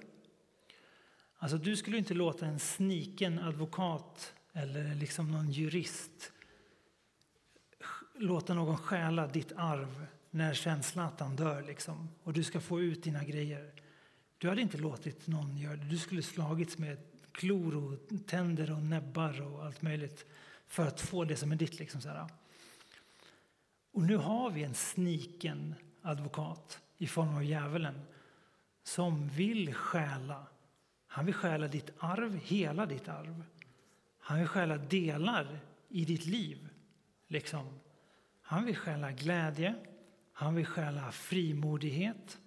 Alltså, 1.37 1.57
du 1.57 1.75
skulle 1.75 1.97
inte 1.97 2.13
låta 2.13 2.45
en 2.45 2.59
sniken 2.59 3.39
advokat 3.39 4.33
eller 4.53 4.95
liksom 4.95 5.31
någon 5.31 5.51
jurist 5.51 6.31
låta 8.15 8.53
någon 8.53 8.77
stjäla 8.77 9.27
ditt 9.27 9.51
arv 9.55 10.05
när 10.29 10.53
sen 10.53 10.83
Zlatan 10.83 11.35
dör 11.35 11.61
liksom, 11.61 12.09
och 12.23 12.33
du 12.33 12.43
ska 12.43 12.59
få 12.59 12.81
ut 12.81 13.03
dina 13.03 13.23
grejer. 13.23 13.71
Du 14.37 14.49
hade 14.49 14.61
inte 14.61 14.77
låtit 14.77 15.27
någon 15.27 15.57
göra 15.57 15.75
det. 15.75 15.85
Du 15.85 15.97
skulle 15.97 16.21
slagits 16.21 16.77
med 16.77 16.97
klor 17.33 17.75
och 17.75 17.99
tänder 18.27 18.71
och 18.71 18.83
näbbar 18.83 19.41
och 19.41 19.65
allt 19.65 19.81
möjligt 19.81 20.25
för 20.67 20.87
att 20.87 21.01
få 21.01 21.25
det 21.25 21.35
som 21.35 21.51
är 21.51 21.55
ditt. 21.55 21.79
Liksom, 21.79 22.01
så 22.01 22.09
här. 22.09 22.27
Och 23.91 24.01
nu 24.01 24.17
har 24.17 24.49
vi 24.49 24.63
en 24.63 24.73
sniken 24.73 25.75
advokat 26.01 26.81
i 26.97 27.07
form 27.07 27.35
av 27.35 27.43
djävulen 27.43 28.01
som 28.83 29.27
vill 29.27 29.73
stjäla. 29.73 30.47
Han 31.07 31.25
vill 31.25 31.35
stjäla 31.35 31.67
ditt 31.67 31.89
arv, 31.97 32.39
hela 32.43 32.85
ditt 32.85 33.07
arv. 33.07 33.43
Han 34.19 34.39
vill 34.39 34.47
stjäla 34.47 34.77
delar 34.77 35.59
i 35.89 36.05
ditt 36.05 36.25
liv. 36.25 36.69
Liksom. 37.27 37.79
Han 38.41 38.65
vill 38.65 38.77
stjäla 38.77 39.11
glädje, 39.11 39.75
han 40.33 40.55
vill 40.55 40.65
stjäla 40.65 41.11
frimodighet. 41.11 42.39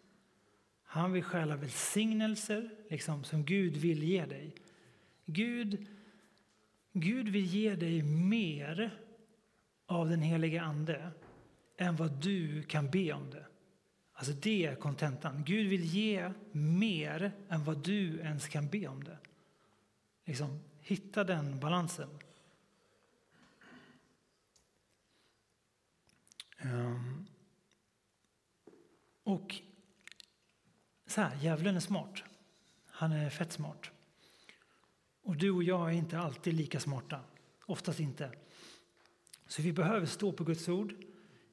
Han 0.84 1.12
vill 1.12 1.24
stjäla 1.24 1.56
välsignelser 1.56 2.70
liksom, 2.90 3.24
som 3.24 3.44
Gud 3.44 3.76
vill 3.76 4.02
ge 4.02 4.26
dig. 4.26 4.54
Gud, 5.26 5.86
Gud 6.92 7.28
vill 7.28 7.44
ge 7.44 7.74
dig 7.74 8.02
mer 8.02 9.00
av 9.86 10.08
den 10.08 10.22
helige 10.22 10.62
Ande 10.62 11.10
än 11.76 11.96
vad 11.96 12.22
du 12.22 12.62
kan 12.62 12.90
be 12.90 13.12
om 13.12 13.30
det. 13.30 13.46
Alltså 14.12 14.32
det 14.32 14.66
är 14.66 14.74
kontentan. 14.74 15.44
Gud 15.44 15.68
vill 15.68 15.84
ge 15.84 16.32
mer 16.52 17.32
än 17.48 17.64
vad 17.64 17.84
du 17.84 18.18
ens 18.18 18.48
kan 18.48 18.68
be 18.68 18.86
om 18.86 19.04
det. 19.04 19.18
Liksom, 20.24 20.60
hitta 20.80 21.24
den 21.24 21.60
balansen. 21.60 22.08
Um, 26.64 27.26
och 29.22 29.54
så 31.06 31.20
här, 31.20 31.36
djävulen 31.36 31.76
är 31.76 31.80
smart. 31.80 32.22
Han 32.86 33.12
är 33.12 33.30
fett 33.30 33.52
smart. 33.52 33.90
Och 35.26 35.36
du 35.36 35.50
och 35.50 35.62
jag 35.62 35.88
är 35.88 35.92
inte 35.92 36.18
alltid 36.18 36.54
lika 36.54 36.80
smarta. 36.80 37.20
Oftast 37.66 38.00
inte. 38.00 38.30
Så 39.46 39.62
vi 39.62 39.72
behöver 39.72 40.06
stå 40.06 40.32
på 40.32 40.44
Guds 40.44 40.68
ord. 40.68 40.94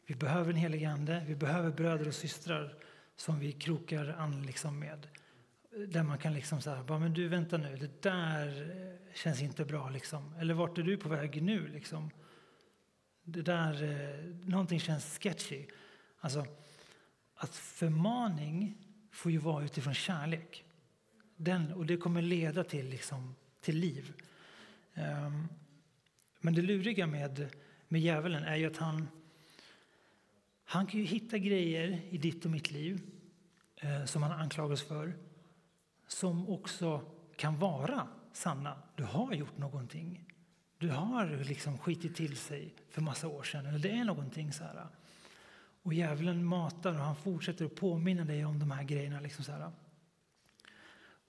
Vi 0.05 0.15
behöver 0.15 0.49
en 0.49 0.55
helig 0.55 0.85
ande, 0.85 1.23
vi 1.27 1.35
behöver 1.35 1.71
bröder 1.71 2.07
och 2.07 2.13
systrar 2.13 2.75
som 3.15 3.39
vi 3.39 3.51
krokar 3.51 4.15
an 4.19 4.45
liksom 4.45 4.79
med. 4.79 5.07
där 5.87 6.03
man 6.03 6.17
kan 6.17 6.33
liksom 6.33 6.61
säga, 6.61 6.83
men 6.87 7.13
du 7.13 7.27
vänta 7.27 7.57
nu, 7.57 7.75
det 7.75 8.01
där 8.01 8.47
eh, 8.47 9.15
känns 9.15 9.41
inte 9.41 9.65
bra 9.65 9.89
liksom. 9.89 10.35
Eller 10.39 10.53
vart 10.53 10.77
är 10.77 10.83
du 10.83 10.97
på 10.97 11.09
väg 11.09 11.43
nu 11.43 11.67
liksom? 11.67 12.09
Det 13.23 13.41
där, 13.41 13.83
eh, 13.83 14.49
någonting 14.49 14.79
känns 14.79 15.19
sketchy. 15.19 15.65
Alltså, 16.19 16.45
att 17.35 17.55
förmaning 17.55 18.77
får 19.11 19.31
ju 19.31 19.37
vara 19.37 19.63
utifrån 19.63 19.93
kärlek. 19.93 20.63
Den, 21.35 21.73
och 21.73 21.85
det 21.85 21.97
kommer 21.97 22.21
leda 22.21 22.63
till, 22.63 22.89
liksom, 22.89 23.35
till 23.63 23.77
liv. 23.77 24.13
Ehm, 24.93 25.47
men 26.39 26.53
det 26.53 26.61
luriga 26.61 27.07
med, 27.07 27.49
med 27.87 28.01
djävulen 28.01 28.43
är 28.43 28.55
ju 28.55 28.65
att 28.65 28.77
han, 28.77 29.07
han 30.63 30.87
kan 30.87 30.99
ju 30.99 31.05
hitta 31.05 31.37
grejer 31.37 32.01
i 32.09 32.17
ditt 32.17 32.45
och 32.45 32.51
mitt 32.51 32.71
liv 32.71 33.01
eh, 33.75 34.05
som 34.05 34.23
han 34.23 34.31
anklagas 34.31 34.81
för 34.81 35.13
som 36.07 36.49
också 36.49 37.01
kan 37.35 37.59
vara 37.59 38.07
sanna. 38.33 38.77
Du 38.95 39.03
har 39.03 39.33
gjort 39.33 39.57
någonting. 39.57 40.25
Du 40.77 40.89
har 40.89 41.43
liksom 41.43 41.77
skitit 41.77 42.15
till 42.15 42.37
sig 42.37 42.73
för 42.89 43.01
massa 43.01 43.27
år 43.27 43.43
sedan. 43.43 43.65
Eller 43.65 43.79
det 43.79 43.91
är 43.91 44.05
någonting 44.05 44.53
så 44.53 44.63
här. 44.63 44.87
Och 45.83 45.93
djävulen 45.93 46.45
matar 46.45 46.93
och 46.93 46.99
han 46.99 47.15
fortsätter 47.15 47.65
att 47.65 47.75
påminna 47.75 48.25
dig 48.25 48.45
om 48.45 48.59
de 48.59 48.71
här 48.71 48.83
grejerna. 48.83 49.19
Liksom 49.19 49.45
så 49.45 49.51
här. 49.51 49.71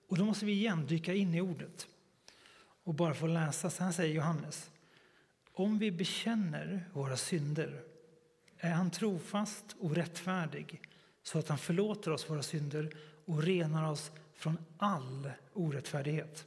Och 0.09 0.19
då 0.19 0.25
måste 0.25 0.45
vi 0.45 0.53
igen 0.53 0.87
dyka 0.87 1.15
in 1.15 1.35
i 1.35 1.41
ordet 1.41 1.89
och 2.85 2.95
bara 2.95 3.15
få 3.15 3.27
läsa. 3.27 3.71
Så 3.71 3.85
här 3.85 3.93
säger 3.93 4.15
Johannes. 4.15 4.71
Om 5.53 5.79
vi 5.79 5.91
bekänner 5.91 6.89
våra 6.93 7.17
synder 7.17 7.83
är 8.57 8.71
han 8.71 8.91
trofast 8.91 9.77
och 9.81 9.95
rättfärdig 9.95 10.81
så 11.23 11.39
att 11.39 11.49
han 11.49 11.59
förlåter 11.59 12.11
oss 12.11 12.31
våra 12.31 12.43
synder 12.43 12.97
och 13.25 13.43
renar 13.43 13.91
oss 13.91 14.13
från 14.35 14.59
all 14.79 15.31
orättfärdighet. 15.53 16.47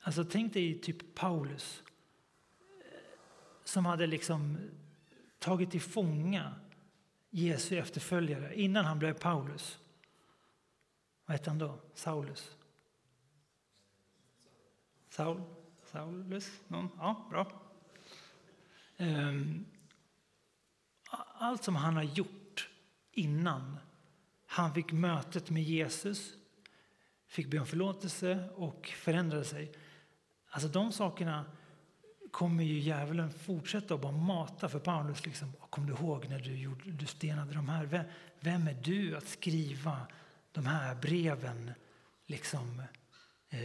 Alltså 0.00 0.24
tänk 0.24 0.52
dig 0.52 0.78
typ 0.78 1.14
Paulus 1.14 1.82
som 3.64 3.86
hade 3.86 4.06
liksom 4.06 4.58
tagit 5.38 5.70
till 5.70 5.80
fånga 5.80 6.54
Jesu 7.30 7.78
efterföljare 7.78 8.60
innan 8.60 8.84
han 8.84 8.98
blev 8.98 9.14
Paulus. 9.14 9.78
Vad 11.26 11.36
hette 11.36 11.50
han 11.50 11.58
då? 11.58 11.78
Saulus? 11.94 12.56
Saul? 15.10 15.42
Saulus? 15.92 16.50
Någon? 16.68 16.88
Ja, 16.98 17.26
bra. 17.30 17.52
Ehm, 18.96 19.66
allt 21.38 21.64
som 21.64 21.76
han 21.76 21.96
har 21.96 22.02
gjort 22.02 22.68
innan 23.12 23.76
han 24.46 24.74
fick 24.74 24.92
mötet 24.92 25.50
med 25.50 25.62
Jesus, 25.62 26.32
fick 27.26 27.50
be 27.50 27.58
om 27.58 27.66
förlåtelse 27.66 28.48
och 28.54 28.86
förändrade 28.86 29.44
sig. 29.44 29.72
Alltså 30.50 30.68
de 30.68 30.92
sakerna 30.92 31.44
kommer 32.30 32.64
ju 32.64 32.78
djävulen 32.78 33.30
fortsätta 33.30 33.94
att 33.94 34.00
bara 34.00 34.12
mata 34.12 34.68
för 34.68 34.78
Paulus. 34.78 35.26
Liksom, 35.26 35.52
Kom 35.70 35.86
du 35.86 35.92
ihåg 35.92 36.28
när 36.28 36.38
du, 36.38 36.58
gjorde, 36.58 36.90
du 36.90 37.06
stenade 37.06 37.54
de 37.54 37.68
här? 37.68 37.84
Vem, 37.84 38.04
vem, 38.40 38.68
är 38.68 38.74
du 38.74 39.16
att 39.16 39.28
skriva 39.28 40.06
de 40.52 40.66
här 40.66 40.94
breven? 40.94 41.72
Liksom, 42.26 42.82
eh, 43.50 43.58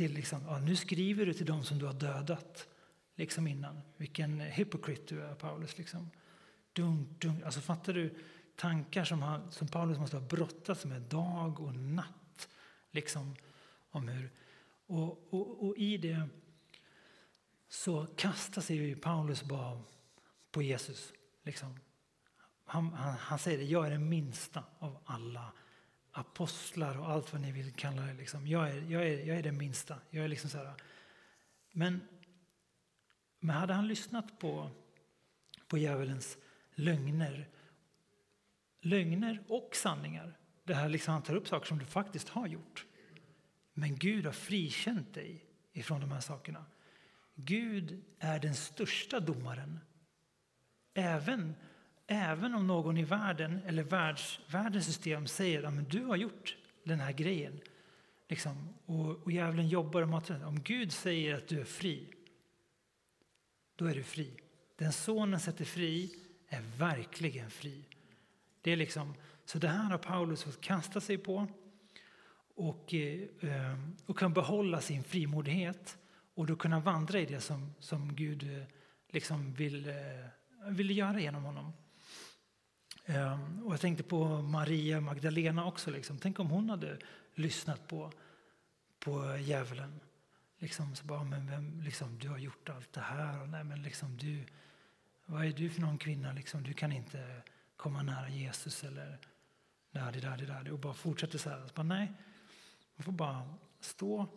till 0.00 0.12
liksom, 0.12 0.42
ja, 0.46 0.58
nu 0.58 0.76
skriver 0.76 1.26
du 1.26 1.32
till 1.34 1.46
dem 1.46 1.64
som 1.64 1.78
du 1.78 1.86
har 1.86 1.92
dödat 1.92 2.68
liksom 3.16 3.46
innan. 3.46 3.80
Vilken 3.96 4.40
hypocrite 4.40 5.14
du 5.14 5.22
är, 5.22 5.34
Paulus. 5.34 5.78
Liksom. 5.78 6.10
Dunk, 6.72 7.20
dunk. 7.20 7.44
Alltså, 7.44 7.60
fattar 7.60 7.92
du 7.92 8.14
tankar 8.56 9.04
som, 9.04 9.22
han, 9.22 9.52
som 9.52 9.68
Paulus 9.68 9.98
måste 9.98 10.16
ha 10.16 10.26
brottats 10.26 10.84
med 10.84 11.02
dag 11.02 11.60
och 11.60 11.74
natt? 11.74 12.48
Liksom, 12.90 13.36
om 13.90 14.08
hur, 14.08 14.30
och, 14.86 15.34
och, 15.34 15.66
och 15.66 15.76
i 15.76 15.96
det 15.96 16.28
så 17.68 18.06
kastar 18.06 18.62
sig 18.62 18.94
Paulus 18.94 19.42
bara 19.42 19.82
på 20.50 20.62
Jesus. 20.62 21.12
Liksom. 21.42 21.78
Han, 22.64 22.92
han, 22.92 23.14
han, 23.14 23.38
säger 23.38 23.58
det, 23.58 23.64
jag 23.64 23.86
är 23.86 23.90
den 23.90 24.08
minsta 24.08 24.64
av 24.78 24.98
alla 25.04 25.52
apostlar 26.12 26.98
och 26.98 27.10
allt 27.10 27.32
vad 27.32 27.42
ni 27.42 27.52
vill 27.52 27.72
kalla 27.72 28.02
det. 28.02 28.14
Liksom. 28.14 28.46
Jag, 28.46 28.68
är, 28.68 28.90
jag, 28.90 29.08
är, 29.08 29.26
jag 29.26 29.38
är 29.38 29.42
den 29.42 29.58
minsta. 29.58 29.98
Jag 30.10 30.24
är 30.24 30.28
liksom 30.28 30.50
så 30.50 30.58
här. 30.58 30.72
Men, 31.72 32.00
men 33.40 33.56
hade 33.56 33.74
han 33.74 33.88
lyssnat 33.88 34.38
på, 34.38 34.70
på 35.68 35.78
djävulens 35.78 36.38
lögner, 36.74 37.48
lögner 38.80 39.44
och 39.48 39.76
sanningar, 39.76 40.38
det 40.64 40.74
här 40.74 40.88
liksom 40.88 41.12
han 41.12 41.22
tar 41.22 41.34
upp 41.34 41.48
saker 41.48 41.66
som 41.66 41.78
du 41.78 41.84
faktiskt 41.84 42.28
har 42.28 42.46
gjort. 42.46 42.86
Men 43.72 43.96
Gud 43.96 44.24
har 44.26 44.32
frikänt 44.32 45.14
dig 45.14 45.44
ifrån 45.72 46.00
de 46.00 46.12
här 46.12 46.20
sakerna. 46.20 46.64
Gud 47.34 48.04
är 48.18 48.38
den 48.38 48.54
största 48.54 49.20
domaren. 49.20 49.80
Även, 50.94 51.54
även 52.12 52.54
om 52.54 52.66
någon 52.66 52.96
i 52.96 53.04
världen 53.04 53.60
eller 53.66 53.82
världs, 53.82 54.40
världens 54.46 54.86
system 54.86 55.26
säger 55.26 55.62
att 55.62 55.90
du 55.90 56.04
har 56.04 56.16
gjort 56.16 56.56
den 56.84 57.00
här 57.00 57.12
grejen. 57.12 57.60
Liksom, 58.28 58.74
och, 58.86 59.22
och 59.22 59.32
djävulen 59.32 59.68
jobbar 59.68 60.04
med 60.04 60.18
att 60.18 60.30
om 60.30 60.62
Gud 60.62 60.92
säger 60.92 61.34
att 61.34 61.48
du 61.48 61.60
är 61.60 61.64
fri, 61.64 62.12
då 63.76 63.86
är 63.86 63.94
du 63.94 64.02
fri. 64.02 64.40
Den 64.76 64.92
sonen 64.92 65.40
sätter 65.40 65.64
fri 65.64 66.14
är 66.48 66.62
verkligen 66.78 67.50
fri. 67.50 67.84
Det 68.60 68.70
är 68.70 68.76
liksom, 68.76 69.14
så 69.44 69.58
det 69.58 69.68
här 69.68 69.90
har 69.90 69.98
Paulus 69.98 70.44
fått 70.44 70.60
kasta 70.60 71.00
sig 71.00 71.18
på 71.18 71.48
och, 72.54 72.94
eh, 72.94 73.78
och 74.06 74.18
kan 74.18 74.32
behålla 74.32 74.80
sin 74.80 75.04
frimodighet 75.04 75.98
och 76.34 76.46
då 76.46 76.56
kunna 76.56 76.80
vandra 76.80 77.20
i 77.20 77.26
det 77.26 77.40
som, 77.40 77.74
som 77.78 78.14
Gud 78.14 78.56
eh, 78.56 78.64
liksom 79.08 79.52
vill, 79.52 79.88
eh, 79.88 80.70
vill 80.70 80.96
göra 80.96 81.20
genom 81.20 81.44
honom. 81.44 81.72
Ehm, 83.10 83.62
och 83.66 83.72
jag 83.72 83.80
tänkte 83.80 84.02
på 84.02 84.42
Maria 84.42 85.00
Magdalena 85.00 85.66
också. 85.66 85.90
Liksom. 85.90 86.18
Tänk 86.18 86.38
om 86.38 86.50
hon 86.50 86.70
hade 86.70 86.98
lyssnat 87.34 87.88
på, 87.88 88.12
på 88.98 89.36
djävulen. 89.36 90.00
Liksom, 90.58 90.94
så 90.94 91.04
bara, 91.04 91.24
men 91.24 91.50
vem, 91.50 91.80
liksom, 91.80 92.18
du 92.18 92.28
har 92.28 92.38
gjort 92.38 92.68
allt 92.68 92.92
det 92.92 93.00
här. 93.00 93.42
Och, 93.42 93.48
nej, 93.48 93.64
men 93.64 93.82
liksom, 93.82 94.16
du, 94.16 94.44
vad 95.26 95.44
är 95.44 95.52
du 95.52 95.70
för 95.70 95.80
någon 95.80 95.98
kvinna? 95.98 96.32
Liksom, 96.32 96.62
du 96.62 96.72
kan 96.72 96.92
inte 96.92 97.42
komma 97.76 98.02
nära 98.02 98.28
Jesus. 98.28 98.84
eller 98.84 99.18
där, 99.90 100.12
det 100.12 100.20
där, 100.20 100.36
det 100.36 100.46
där. 100.46 100.72
Och 100.72 100.78
bara 100.78 100.94
fortsätter 100.94 101.38
så 101.38 101.50
här. 101.50 101.66
Så 101.66 101.74
bara, 101.74 101.82
nej, 101.82 102.12
man 102.96 103.04
får 103.04 103.12
bara 103.12 103.54
stå 103.80 104.28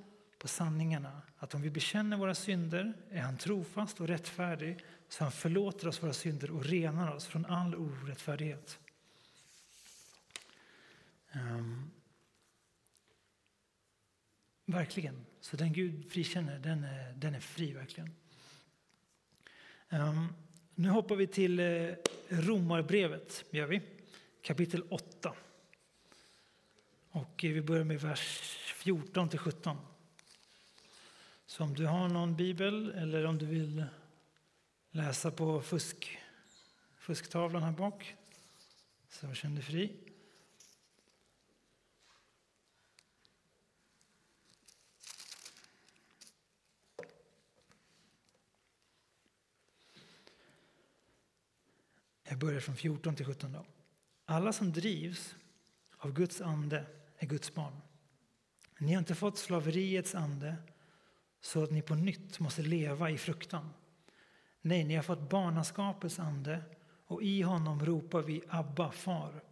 på 0.44 0.50
sanningarna 0.50 1.22
att 1.38 1.54
om 1.54 1.62
vi 1.62 1.70
bekänner 1.70 2.18
våra 2.18 2.36
synder 2.36 2.94
är 3.10 3.22
han 3.22 3.38
trofast 3.38 4.02
och 4.02 4.08
rättfärdig 4.08 4.78
så 5.10 5.24
han 5.24 5.32
förlåter 5.32 5.88
oss 5.88 6.04
våra 6.04 6.14
synder 6.14 6.52
och 6.52 6.66
renar 6.66 7.16
oss 7.16 7.26
från 7.26 7.46
all 7.46 7.76
orättfärdighet. 7.76 8.80
Um, 11.34 11.92
verkligen. 14.66 15.26
Så 15.42 15.58
den 15.58 15.74
Gud 15.74 16.12
frikänner, 16.12 16.60
den 16.60 16.84
är, 16.84 17.14
den 17.14 17.36
är 17.36 17.40
fri 17.40 17.74
verkligen. 17.74 18.12
Um, 19.90 20.34
nu 20.76 20.90
hoppar 20.90 21.16
vi 21.16 21.28
till 21.28 21.60
eh, 21.60 21.94
Romarbrevet, 22.30 23.46
gör 23.50 23.68
vi. 23.68 23.82
kapitel 24.42 24.84
8. 24.90 25.34
Och 27.10 27.46
eh, 27.46 27.52
vi 27.52 27.62
börjar 27.62 27.84
med 27.84 28.02
vers 28.02 28.20
14 28.76 29.30
till 29.30 29.40
17. 29.40 29.78
Så 31.54 31.64
om 31.64 31.74
du 31.74 31.86
har 31.86 32.10
någon 32.10 32.36
bibel 32.36 32.92
eller 32.92 33.26
om 33.26 33.38
du 33.38 33.46
vill 33.46 33.86
läsa 34.92 35.32
på 35.32 35.62
fusk, 35.62 36.18
fusktavlan 36.96 37.64
här 37.64 37.72
bak 37.72 38.16
så 39.10 39.34
känn 39.34 39.56
dig 39.56 39.64
fri. 39.64 39.98
Jag 52.24 52.40
börjar 52.40 52.60
från 52.60 52.76
14 52.76 53.16
till 53.16 53.26
17. 53.26 53.52
Då. 53.52 53.66
Alla 54.26 54.54
som 54.54 54.72
drivs 54.74 55.36
av 55.98 56.14
Guds 56.14 56.42
ande 56.42 56.86
är 57.18 57.28
Guds 57.28 57.54
barn. 57.54 57.82
Ni 58.78 58.94
har 58.94 59.00
inte 59.00 59.16
fått 59.16 59.38
slaveriets 59.38 60.16
ande 60.16 60.56
så 61.44 61.64
att 61.64 61.72
ni 61.72 61.82
på 61.82 61.96
nytt 61.96 62.40
måste 62.40 62.62
leva 62.62 63.10
i 63.10 63.18
fruktan. 63.18 63.70
Nej, 64.62 64.84
ni 64.84 64.96
har 64.96 65.04
fått 65.04 65.30
barnaskapets 65.30 66.20
ande 66.20 66.64
och 67.06 67.24
i 67.24 67.42
honom 67.42 67.86
ropar 67.86 68.22
vi 68.22 68.44
Abba, 68.50 68.92
far. 68.92 69.44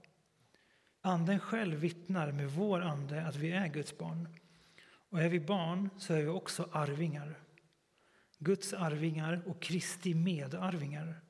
Anden 1.02 1.40
själv 1.40 1.80
vittnar 1.80 2.32
med 2.32 2.52
vår 2.52 2.82
ande 2.82 3.26
att 3.26 3.36
vi 3.36 3.52
är 3.52 3.68
Guds 3.68 3.98
barn. 3.98 4.30
Och 5.10 5.22
är 5.22 5.30
vi 5.30 5.40
barn 5.40 5.90
så 5.98 6.14
är 6.14 6.22
vi 6.22 6.28
också 6.28 6.70
arvingar. 6.72 7.40
Guds 8.38 8.74
arvingar 8.74 9.42
och 9.46 9.62
Kristi 9.62 10.14
medarvingar. 10.14 11.22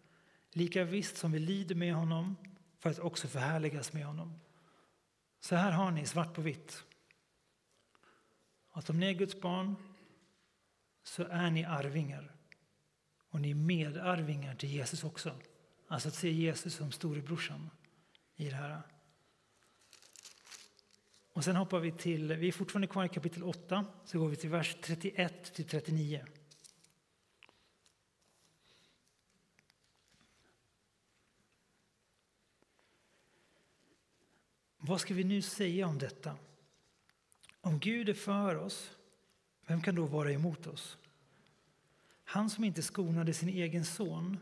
Lika 0.52 0.84
visst 0.84 1.18
som 1.18 1.32
vi 1.32 1.40
lider 1.40 1.76
med 1.76 1.94
honom 1.94 2.36
för 2.80 2.90
att 2.90 3.00
också 3.00 3.28
förhärligas 3.28 3.94
med 3.94 4.06
honom. 4.06 4.40
Så 5.40 5.56
här 5.56 5.72
har 5.72 5.92
ni 5.92 6.06
svart 6.06 6.34
på 6.34 6.42
vitt. 6.42 6.84
Att 8.72 8.90
om 8.90 9.00
ni 9.00 9.10
är 9.10 9.14
Guds 9.14 9.42
barn 9.42 9.76
så 11.04 11.24
är 11.24 11.52
ni 11.52 11.64
arvingar. 11.64 12.36
Och 13.30 13.42
ni 13.42 13.50
är 13.52 13.56
medarvingar 13.56 14.56
till 14.56 14.70
Jesus 14.70 15.04
också. 15.04 15.40
Alltså 15.88 16.08
att 16.08 16.16
se 16.16 16.32
Jesus 16.32 16.76
som 16.76 16.92
storebrorsan 16.92 17.70
i 18.36 18.50
det 18.50 18.56
här. 18.56 18.82
Och 21.34 21.44
sen 21.44 21.56
hoppar 21.56 21.80
vi 21.80 21.92
till, 21.92 22.34
vi 22.34 22.48
är 22.48 22.52
fortfarande 22.52 22.88
kvar 22.88 23.06
i 23.06 23.10
kapitel 23.10 23.44
8, 23.44 23.86
så 24.06 24.20
går 24.20 24.30
vi 24.30 24.36
till 24.36 24.50
vers 24.50 24.78
31 24.82 25.54
till 25.54 25.68
39. 25.68 26.26
Vad 34.78 35.02
ska 35.02 35.14
vi 35.14 35.24
nu 35.24 35.42
säga 35.42 35.88
om 35.88 35.98
detta? 35.98 36.38
Om 37.62 37.80
Gud 37.80 38.10
är 38.10 38.14
för 38.14 38.56
oss, 38.56 38.98
vem 39.68 39.82
kan 39.82 39.96
då 39.96 40.06
vara 40.06 40.32
emot 40.32 40.68
oss? 40.68 40.98
Han 42.24 42.50
som 42.50 42.64
inte 42.64 42.82
skonade 42.82 43.34
sin 43.34 43.50
egen 43.50 43.86
son 43.86 44.38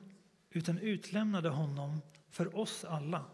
utan 0.49 0.79
utlämnade 0.79 1.49
honom 1.49 2.01
för 2.29 2.57
oss 2.57 2.85
alla. 2.85 3.25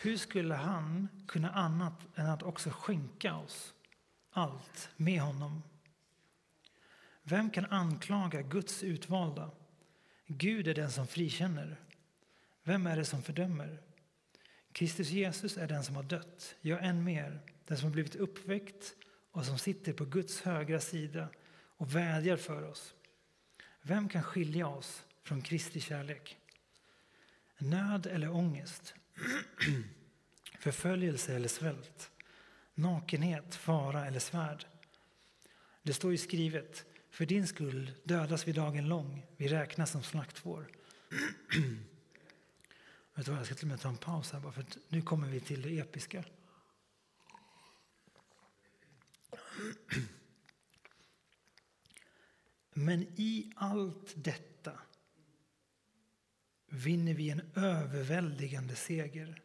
Hur 0.00 0.16
skulle 0.16 0.54
han 0.54 1.08
kunna 1.28 1.50
annat 1.50 2.06
än 2.14 2.26
att 2.26 2.42
också 2.42 2.70
skänka 2.70 3.36
oss 3.36 3.74
allt 4.30 4.90
med 4.96 5.20
honom? 5.20 5.62
Vem 7.22 7.50
kan 7.50 7.64
anklaga 7.64 8.42
Guds 8.42 8.82
utvalda? 8.82 9.50
Gud 10.26 10.68
är 10.68 10.74
den 10.74 10.90
som 10.90 11.06
frikänner. 11.06 11.80
Vem 12.62 12.86
är 12.86 12.96
det 12.96 13.04
som 13.04 13.22
fördömer? 13.22 13.82
Kristus 14.72 15.10
Jesus 15.10 15.56
är 15.56 15.68
den 15.68 15.84
som 15.84 15.96
har 15.96 16.02
dött, 16.02 16.54
ja, 16.60 16.78
än 16.78 17.04
mer, 17.04 17.40
den 17.66 17.78
som 17.78 17.86
har 17.86 17.92
blivit 17.92 18.16
uppväckt 18.16 18.94
och 19.38 19.44
som 19.44 19.58
sitter 19.58 19.92
på 19.92 20.04
Guds 20.04 20.40
högra 20.40 20.80
sida 20.80 21.28
och 21.76 21.94
vädjar 21.94 22.36
för 22.36 22.62
oss. 22.62 22.94
Vem 23.82 24.08
kan 24.08 24.22
skilja 24.22 24.68
oss 24.68 25.04
från 25.22 25.42
Kristi 25.42 25.80
kärlek? 25.80 26.38
Nöd 27.58 28.06
eller 28.06 28.30
ångest? 28.30 28.94
Förföljelse 30.58 31.34
eller 31.34 31.48
svält? 31.48 32.10
Nakenhet, 32.74 33.54
fara 33.54 34.06
eller 34.06 34.18
svärd? 34.18 34.66
Det 35.82 35.92
står 35.92 36.10
ju 36.10 36.18
skrivet, 36.18 36.84
för 37.10 37.26
din 37.26 37.46
skull 37.46 37.92
dödas 38.04 38.48
vi 38.48 38.52
dagen 38.52 38.88
lång, 38.88 39.26
vi 39.36 39.48
räknas 39.48 39.90
som 39.90 40.02
slaktfår. 40.02 40.64
Vet 43.14 43.26
du 43.26 43.30
vad, 43.30 43.40
jag 43.40 43.46
ska 43.46 43.54
till 43.54 43.64
och 43.64 43.68
med 43.68 43.80
ta 43.80 43.88
en 43.88 43.96
paus 43.96 44.32
här 44.32 44.40
bara 44.40 44.52
för 44.52 44.64
nu 44.88 45.02
kommer 45.02 45.28
vi 45.28 45.40
till 45.40 45.62
det 45.62 45.78
episka. 45.78 46.24
Men 52.72 53.02
i 53.02 53.52
allt 53.56 54.12
detta 54.16 54.72
vinner 56.70 57.14
vi 57.14 57.30
en 57.30 57.42
överväldigande 57.54 58.74
seger 58.74 59.42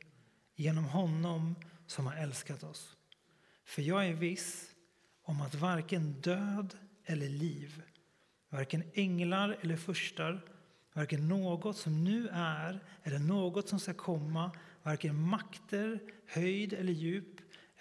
genom 0.56 0.86
honom 0.86 1.56
som 1.88 2.06
har 2.06 2.16
älskat 2.16 2.64
oss. 2.64 2.98
För 3.64 3.82
jag 3.82 4.08
är 4.08 4.14
viss 4.14 4.76
om 5.22 5.42
att 5.42 5.56
varken 5.56 6.22
död 6.22 6.78
eller 7.06 7.30
liv, 7.30 7.84
varken 8.50 8.84
änglar 8.94 9.58
eller 9.62 9.78
furstar, 9.78 10.42
varken 10.94 11.28
något 11.28 11.78
som 11.78 12.04
nu 12.04 12.30
är 12.32 12.80
eller 13.04 13.20
något 13.20 13.70
som 13.70 13.80
ska 13.80 13.94
komma, 13.94 14.52
varken 14.84 15.22
makter, 15.22 16.00
höjd 16.28 16.74
eller 16.74 16.94
djup 16.94 17.33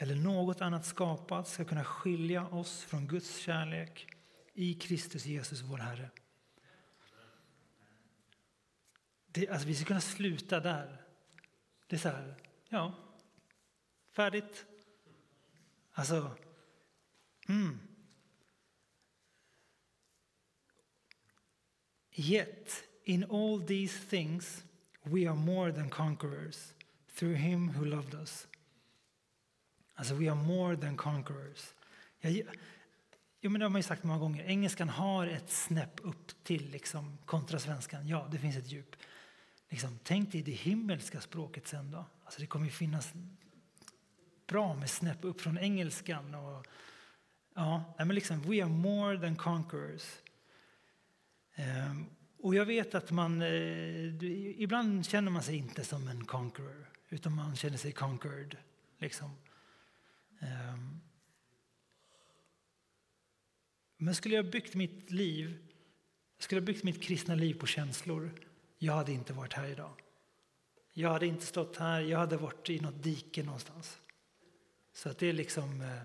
eller 0.03 0.15
något 0.15 0.61
annat 0.61 0.87
skapat 0.87 1.49
ska 1.49 1.65
kunna 1.65 1.85
skilja 1.85 2.47
oss 2.47 2.83
från 2.83 3.07
Guds 3.07 3.37
kärlek 3.39 4.07
i 4.53 4.75
Kristus 4.75 5.27
Jesus, 5.27 5.63
vår 5.63 5.79
Herre. 5.79 6.11
Det, 9.27 9.49
alltså, 9.49 9.69
vi 9.69 9.75
ska 9.75 9.85
kunna 9.85 10.01
sluta 10.01 10.61
där. 10.61 11.03
Det 11.87 11.97
är 11.97 12.01
så 12.01 12.09
här, 12.09 12.35
ja, 12.69 12.95
färdigt. 14.13 14.67
Alltså, 15.93 16.37
mm. 17.49 17.79
Yet 22.11 22.85
in 23.05 23.25
all 23.25 23.67
these 23.67 23.99
things 24.11 24.65
we 25.03 25.29
are 25.29 25.37
more 25.37 25.73
than 25.73 25.91
conquerors 25.91 26.73
through 27.15 27.37
him 27.37 27.69
who 27.69 27.85
loved 27.85 28.15
us. 28.15 28.47
Alltså, 30.03 30.15
we 30.15 30.31
are 30.31 30.35
more 30.35 30.77
than 30.77 30.97
conquerors. 30.97 31.75
Jag, 32.21 32.43
Jo, 33.41 33.51
men 33.51 33.59
det 33.59 33.65
har 33.65 33.71
man 33.71 33.79
ju 33.79 33.83
sagt 33.83 34.05
många 34.05 34.19
gånger. 34.19 34.45
Engelskan 34.45 34.89
har 34.89 35.27
ett 35.27 35.51
snäpp 35.51 36.01
upp 36.03 36.45
till 36.45 36.71
liksom, 36.71 37.19
kontra 37.25 37.59
svenskan. 37.59 38.09
Ja, 38.09 38.29
det 38.31 38.39
finns 38.39 38.57
ett 38.57 38.73
djup. 38.73 38.97
Liksom, 39.69 39.99
tänk 40.03 40.33
dig 40.33 40.43
det 40.43 40.53
himmelska 40.53 41.21
språket 41.21 41.67
sen 41.69 41.91
då. 41.91 42.05
Alltså, 42.25 42.41
det 42.41 42.47
kommer 42.47 42.67
ju 42.67 42.73
finnas 42.73 43.13
bra 44.47 44.75
med 44.75 44.91
snäpp 44.91 45.25
upp 45.25 45.41
från 45.41 45.59
engelskan. 45.59 46.35
Och, 46.35 46.67
ja, 47.55 47.95
men 47.99 48.09
liksom, 48.09 48.43
we 48.43 48.63
are 48.63 48.71
more 48.71 49.19
than 49.19 49.37
conquerors. 49.37 50.21
Um, 51.57 52.07
och 52.39 52.55
jag 52.55 52.67
vet 52.67 52.95
att 52.95 53.11
man, 53.11 53.43
eh, 53.43 54.25
ibland 54.63 55.07
känner 55.07 55.31
man 55.31 55.43
sig 55.43 55.57
inte 55.57 55.85
som 55.85 56.09
en 56.09 56.25
conqueror, 56.25 56.91
utan 57.09 57.33
man 57.35 57.57
känner 57.57 57.77
sig 57.77 57.93
conquered. 57.93 58.57
Liksom. 58.99 59.31
Ehm, 60.43 61.01
men 63.97 64.15
skulle 64.15 64.35
jag 64.35 64.51
byggt 64.51 64.75
mitt 64.75 65.11
liv, 65.11 65.59
skulle 66.39 66.57
jag 66.57 66.67
byggt 66.67 66.85
mitt 66.85 67.03
kristna 67.03 67.35
liv 67.35 67.55
på 67.55 67.67
känslor, 67.67 68.31
jag 68.79 68.93
hade 68.93 69.13
inte 69.13 69.33
varit 69.33 69.53
här 69.53 69.69
idag. 69.69 70.03
Jag 70.93 71.11
hade 71.11 71.27
inte 71.27 71.47
stått 71.47 71.77
här, 71.77 72.01
jag 72.01 72.19
hade 72.19 72.37
varit 72.37 72.71
i 72.71 72.81
något 72.81 73.03
dike 73.03 73.43
någonstans. 73.43 73.99
Så 74.93 75.09
att 75.09 75.19
det 75.19 75.27
är 75.27 75.33
liksom, 75.33 75.81
eh, 75.81 76.03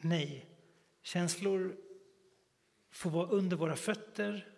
nej. 0.00 0.46
Känslor 1.02 1.76
får 2.90 3.10
vara 3.10 3.26
under 3.26 3.56
våra 3.56 3.76
fötter 3.76 4.48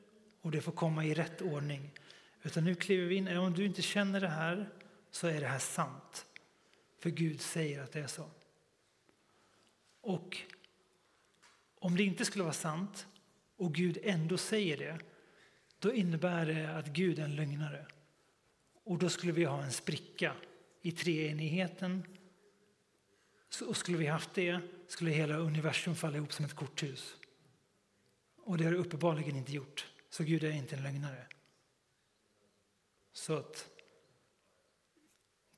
och 0.41 0.51
det 0.51 0.61
får 0.61 0.73
komma 0.73 1.05
i 1.05 1.15
rätt 1.15 1.43
ordning. 1.43 1.91
Utan 2.43 2.65
nu 2.65 2.75
kliver 2.75 3.07
vi 3.07 3.15
in, 3.15 3.37
om 3.37 3.55
du 3.55 3.67
inte 3.67 3.83
känner 3.83 4.21
det 4.21 4.29
här 4.29 4.71
så 5.11 5.27
är 5.27 5.41
det 5.41 5.47
här 5.47 5.59
sant. 5.59 6.27
För 7.05 7.11
Gud 7.11 7.41
säger 7.41 7.83
att 7.83 7.93
det 7.93 8.01
är 8.01 8.07
så. 8.07 8.31
Och 10.01 10.39
om 11.79 11.97
det 11.97 12.03
inte 12.03 12.25
skulle 12.25 12.45
vara 12.45 12.55
sant 12.55 13.07
och 13.57 13.75
Gud 13.75 13.99
ändå 14.03 14.37
säger 14.37 14.77
det, 14.77 14.99
då 15.79 15.93
innebär 15.93 16.47
det 16.47 16.77
att 16.77 16.87
Gud 16.87 17.19
är 17.19 17.25
en 17.25 17.37
lögnare. 17.37 17.87
Och 18.85 18.99
då 18.99 19.09
skulle 19.09 19.33
vi 19.33 19.45
ha 19.45 19.65
en 19.65 19.73
spricka 19.73 20.37
i 20.83 20.93
treenigheten. 20.93 22.07
Och 23.67 23.77
skulle 23.77 23.99
vi 23.99 24.07
haft 24.07 24.35
det 24.35 24.61
skulle 24.89 25.11
hela 25.11 25.37
universum 25.37 25.95
falla 25.97 26.17
ihop 26.17 26.33
som 26.33 26.45
ett 26.45 26.57
korthus. 26.57 27.17
Och 28.37 28.59
det 28.59 28.65
har 28.65 28.73
det 28.73 28.79
uppenbarligen 28.79 29.37
inte 29.37 29.53
gjort. 29.53 29.87
Så 30.11 30.25
Gud 30.25 30.45
är 30.45 30.53
inte 30.53 30.77
en 30.77 30.83
lögnare. 30.83 31.27
Så 33.13 33.37
att 33.37 33.71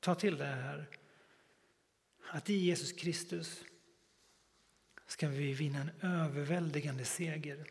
ta 0.00 0.14
till 0.14 0.36
det 0.36 0.44
här 0.44 0.86
att 2.30 2.50
i 2.50 2.54
Jesus 2.54 2.92
Kristus 2.92 3.64
ska 5.06 5.28
vi 5.28 5.52
vinna 5.52 5.80
en 5.80 5.90
överväldigande 6.00 7.04
seger 7.04 7.66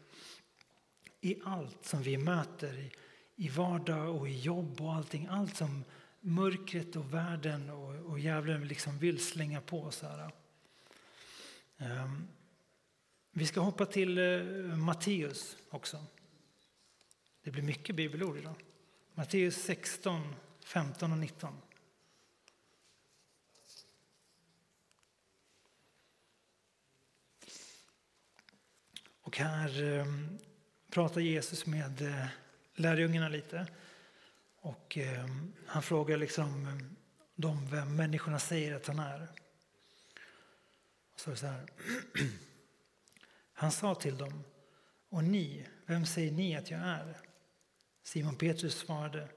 i 1.22 1.42
allt 1.44 1.86
som 1.86 2.02
vi 2.02 2.18
möter 2.18 2.90
i, 3.36 3.50
vardag 3.50 4.16
och 4.16 4.30
i 4.30 4.40
jobb 4.40 4.82
och 4.82 4.94
allting. 4.94 5.28
Allt 5.32 5.56
som 5.56 5.84
mörkret 6.20 6.96
och 6.96 7.14
världen 7.14 7.70
och, 7.70 8.12
och 8.12 8.20
djävulen 8.20 8.68
liksom 8.68 8.98
vill 8.98 9.20
slänga 9.20 9.62
på 9.62 9.84
oss. 9.84 10.02
Här. 10.02 10.32
Um, 11.78 12.28
vi 13.32 13.46
ska 13.46 13.60
hoppa 13.60 13.86
till 13.86 14.18
uh, 14.20 14.76
Matteus 14.76 15.58
också. 15.70 16.06
Det 17.44 17.52
blir 17.52 17.64
mycket 17.64 17.96
bibelord 17.96 18.38
idag. 18.38 18.56
Matteus 19.14 19.56
16, 19.56 20.36
15 20.66 21.12
och 21.12 21.18
19. 21.18 21.54
Och 29.26 29.38
här 29.38 29.84
eh, 29.84 30.06
pratar 30.90 31.22
Jesus 31.22 31.66
med 31.66 32.02
eh, 32.02 32.26
lärjungarna 32.76 33.30
lite. 33.30 33.68
Och 34.62 34.98
eh, 34.98 35.26
han 35.68 35.84
frågar 35.84 36.18
liksom 36.18 36.68
eh, 36.68 36.74
dem 37.36 37.68
vem 37.72 37.96
människorna 37.96 38.40
säger 38.40 38.76
att 38.76 38.88
han 38.88 39.00
är. 39.00 39.28
Och 41.14 41.20
så 41.20 41.30
är 41.30 41.32
det 41.34 41.40
så 41.40 41.48
här. 41.48 41.66
Han 43.58 43.72
sa 43.72 43.96
till 43.96 44.18
dem, 44.18 44.44
och 45.10 45.24
ni, 45.24 45.68
vem 45.86 46.06
säger 46.06 46.32
ni 46.32 46.56
att 46.56 46.72
jag 46.72 46.80
är? 46.80 47.18
Simon 48.04 48.36
Petrus 48.36 48.78
svarade, 48.78 49.28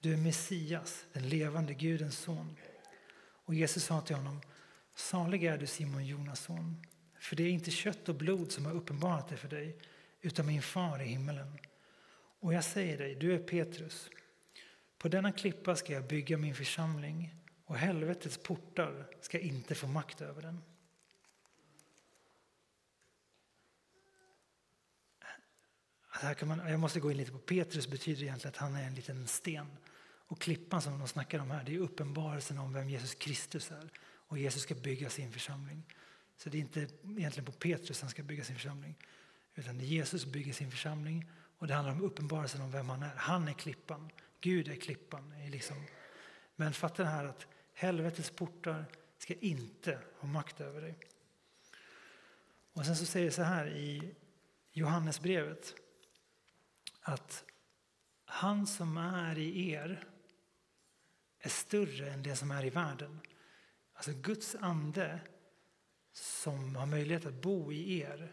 du 0.00 0.12
är 0.12 0.16
Messias, 0.16 1.04
den 1.12 1.28
levande 1.28 1.74
Gudens 1.74 2.18
son. 2.18 2.56
Och 3.44 3.54
Jesus 3.54 3.84
sa 3.84 4.00
till 4.00 4.16
honom, 4.16 4.40
salig 4.94 5.44
är 5.44 5.58
du 5.58 5.66
Simon 5.66 6.06
Jonas 6.06 6.40
son 6.40 6.86
för 7.24 7.36
det 7.36 7.42
är 7.42 7.50
inte 7.50 7.70
kött 7.70 8.08
och 8.08 8.14
blod 8.14 8.52
som 8.52 8.66
har 8.66 8.72
uppenbarat 8.72 9.28
det 9.28 9.36
för 9.36 9.48
dig, 9.48 9.78
utan 10.20 10.46
min 10.46 10.62
far 10.62 11.02
i 11.02 11.04
himmelen. 11.04 11.58
Och 12.40 12.54
jag 12.54 12.64
säger 12.64 12.98
dig, 12.98 13.14
du 13.14 13.34
är 13.34 13.38
Petrus. 13.38 14.10
På 14.98 15.08
denna 15.08 15.32
klippa 15.32 15.76
ska 15.76 15.92
jag 15.92 16.06
bygga 16.06 16.38
min 16.38 16.54
församling 16.54 17.34
och 17.64 17.76
helvetets 17.76 18.38
portar 18.38 19.06
ska 19.20 19.38
inte 19.38 19.74
få 19.74 19.86
makt 19.86 20.20
över 20.20 20.42
den. 20.42 20.62
Här 26.10 26.34
kan 26.34 26.48
man, 26.48 26.70
jag 26.70 26.80
måste 26.80 27.00
gå 27.00 27.10
in 27.10 27.16
lite 27.16 27.32
på 27.32 27.38
Petrus 27.38 27.88
betyder 27.88 28.22
egentligen 28.22 28.52
att 28.54 28.60
han 28.60 28.76
är 28.76 28.86
en 28.86 28.94
liten 28.94 29.26
sten. 29.26 29.76
Och 30.26 30.40
klippan 30.40 30.82
som 30.82 30.98
de 30.98 31.08
snackar 31.08 31.38
om 31.38 31.50
här, 31.50 31.64
det 31.64 31.74
är 31.74 31.78
uppenbarelsen 31.78 32.58
om 32.58 32.72
vem 32.72 32.88
Jesus 32.88 33.14
Kristus 33.14 33.70
är. 33.70 33.90
Och 34.02 34.38
Jesus 34.38 34.62
ska 34.62 34.74
bygga 34.74 35.10
sin 35.10 35.32
församling. 35.32 35.82
Så 36.36 36.50
det 36.50 36.58
är 36.58 36.60
inte 36.60 36.80
egentligen 37.18 37.44
på 37.44 37.52
Petrus 37.52 38.00
han 38.00 38.10
ska 38.10 38.22
bygga 38.22 38.44
sin 38.44 38.56
församling. 38.56 38.94
Utan 39.54 39.78
det 39.78 39.84
är 39.84 39.86
Jesus 39.86 40.26
bygger 40.26 40.52
sin 40.52 40.70
församling. 40.70 41.30
Och 41.58 41.66
det 41.66 41.74
handlar 41.74 41.92
om 41.92 42.02
uppenbarelsen 42.02 42.60
om 42.60 42.70
vem 42.70 42.88
han 42.88 43.02
är. 43.02 43.14
Han 43.16 43.48
är 43.48 43.52
klippan. 43.52 44.10
Gud 44.40 44.68
är 44.68 44.76
klippan. 44.76 45.32
Är 45.32 45.50
liksom. 45.50 45.76
Men 46.56 46.72
fatta 46.72 47.02
det 47.02 47.08
här 47.08 47.24
att 47.24 47.46
helvetets 47.74 48.30
portar 48.30 48.84
ska 49.18 49.34
inte 49.34 49.98
ha 50.18 50.28
makt 50.28 50.60
över 50.60 50.80
dig. 50.80 50.98
Och 52.72 52.86
sen 52.86 52.96
så 52.96 53.06
säger 53.06 53.26
det 53.26 53.32
så 53.32 53.42
här 53.42 53.66
i 53.66 54.14
Johannesbrevet 54.72 55.74
att 57.00 57.44
han 58.24 58.66
som 58.66 58.96
är 58.96 59.38
i 59.38 59.70
er 59.70 60.04
är 61.38 61.48
större 61.48 62.10
än 62.10 62.22
det 62.22 62.36
som 62.36 62.50
är 62.50 62.64
i 62.64 62.70
världen. 62.70 63.20
Alltså 63.92 64.12
Guds 64.12 64.54
ande 64.54 65.20
som 66.14 66.76
har 66.76 66.86
möjlighet 66.86 67.26
att 67.26 67.42
bo 67.42 67.72
i 67.72 67.98
er 67.98 68.32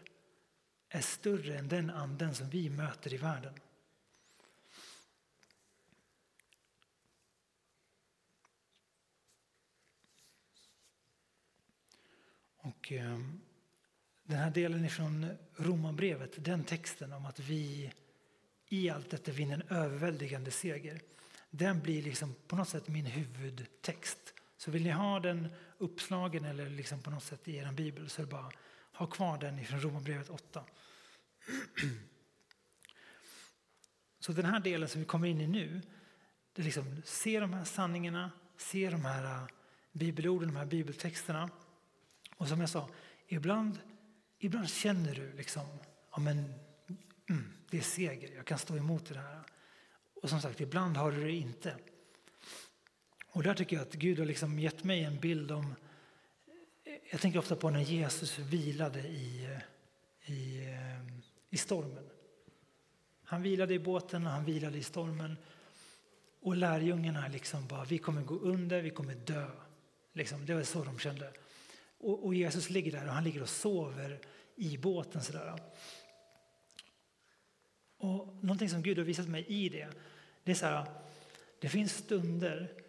är 0.88 1.00
större 1.00 1.58
än 1.58 1.68
den 1.68 1.90
anden 1.90 2.34
som 2.34 2.50
vi 2.50 2.70
möter 2.70 3.14
i 3.14 3.16
världen. 3.16 3.54
Och 12.56 12.92
eh, 12.92 13.18
den 14.22 14.38
här 14.38 14.50
delen 14.50 14.90
från 14.90 15.26
Romarbrevet, 15.56 16.44
den 16.44 16.64
texten 16.64 17.12
om 17.12 17.26
att 17.26 17.38
vi 17.38 17.92
i 18.68 18.90
allt 18.90 19.10
detta 19.10 19.32
vinner 19.32 19.54
en 19.54 19.76
överväldigande 19.76 20.50
seger. 20.50 21.00
Den 21.50 21.80
blir 21.80 22.02
liksom 22.02 22.34
på 22.46 22.56
något 22.56 22.68
sätt 22.68 22.88
min 22.88 23.06
huvudtext. 23.06 24.34
Så 24.62 24.70
vill 24.70 24.82
ni 24.82 24.90
ha 24.90 25.20
den 25.20 25.48
uppslagen 25.78 26.44
eller 26.44 26.70
liksom 26.70 27.02
på 27.02 27.10
något 27.10 27.22
sätt 27.22 27.48
i 27.48 27.56
er 27.56 27.72
bibel 27.72 28.10
så 28.10 28.22
är 28.22 28.26
det 28.26 28.30
bara 28.30 28.50
ha 28.92 29.06
kvar 29.06 29.38
den 29.38 29.58
ifrån 29.58 29.80
Romarbrevet 29.80 30.30
8. 30.30 30.64
Så 34.18 34.32
den 34.32 34.44
här 34.44 34.60
delen 34.60 34.88
som 34.88 35.00
vi 35.00 35.06
kommer 35.06 35.28
in 35.28 35.40
i 35.40 35.46
nu, 35.46 35.82
det 36.52 36.62
är 36.62 36.64
liksom 36.64 37.02
se 37.04 37.40
de 37.40 37.52
här 37.52 37.64
sanningarna, 37.64 38.30
se 38.56 38.90
de 38.90 39.04
här 39.04 39.24
äh, 39.24 39.46
bibelorden, 39.92 40.48
de 40.48 40.56
här 40.56 40.66
bibeltexterna. 40.66 41.50
Och 42.36 42.48
som 42.48 42.60
jag 42.60 42.68
sa, 42.68 42.88
ibland, 43.28 43.78
ibland 44.38 44.68
känner 44.68 45.14
du 45.14 45.32
liksom, 45.32 45.66
ja 46.10 46.20
men 46.20 46.38
mm, 47.28 47.52
det 47.70 47.78
är 47.78 47.82
seger, 47.82 48.34
jag 48.34 48.46
kan 48.46 48.58
stå 48.58 48.76
emot 48.76 49.06
det 49.06 49.18
här. 49.18 49.42
Och 50.22 50.28
som 50.28 50.40
sagt, 50.40 50.60
ibland 50.60 50.96
har 50.96 51.12
du 51.12 51.24
det 51.24 51.32
inte. 51.32 51.78
Och 53.32 53.42
där 53.42 53.54
tycker 53.54 53.76
jag 53.76 53.82
att 53.82 53.94
Gud 53.94 54.18
har 54.18 54.26
liksom 54.26 54.58
gett 54.58 54.84
mig 54.84 55.04
en 55.04 55.20
bild 55.20 55.50
om... 55.50 55.74
Jag 57.10 57.20
tänker 57.20 57.38
ofta 57.38 57.56
på 57.56 57.70
när 57.70 57.80
Jesus 57.80 58.38
vilade 58.38 59.00
i, 59.00 59.58
i, 60.24 60.68
i 61.50 61.56
stormen. 61.56 62.10
Han 63.24 63.42
vilade 63.42 63.74
i 63.74 63.78
båten 63.78 64.26
och 64.26 64.32
han 64.32 64.44
vilade 64.44 64.78
i 64.78 64.82
stormen. 64.82 65.36
Och 66.40 66.56
lärjungarna 66.56 67.28
liksom 67.28 67.66
bara, 67.66 67.84
vi 67.84 67.98
kommer 67.98 68.22
gå 68.22 68.34
under, 68.34 68.82
vi 68.82 68.90
kommer 68.90 69.14
dö. 69.14 69.50
Liksom, 70.12 70.46
det 70.46 70.54
var 70.54 70.62
så 70.62 70.84
de 70.84 70.98
kände. 70.98 71.32
Och, 71.98 72.26
och 72.26 72.34
Jesus 72.34 72.70
ligger 72.70 72.92
där 72.92 73.06
och 73.06 73.12
han 73.12 73.24
ligger 73.24 73.42
och 73.42 73.48
sover 73.48 74.20
i 74.56 74.78
båten. 74.78 75.22
Sådär. 75.22 75.60
Och 77.96 78.36
någonting 78.40 78.68
som 78.68 78.82
Gud 78.82 78.98
har 78.98 79.04
visat 79.04 79.28
mig 79.28 79.44
i 79.48 79.68
det, 79.68 79.88
det 80.44 80.50
är 80.50 80.54
så 80.54 80.66
här, 80.66 80.86
det 81.60 81.68
finns 81.68 81.96
stunder 81.96 82.81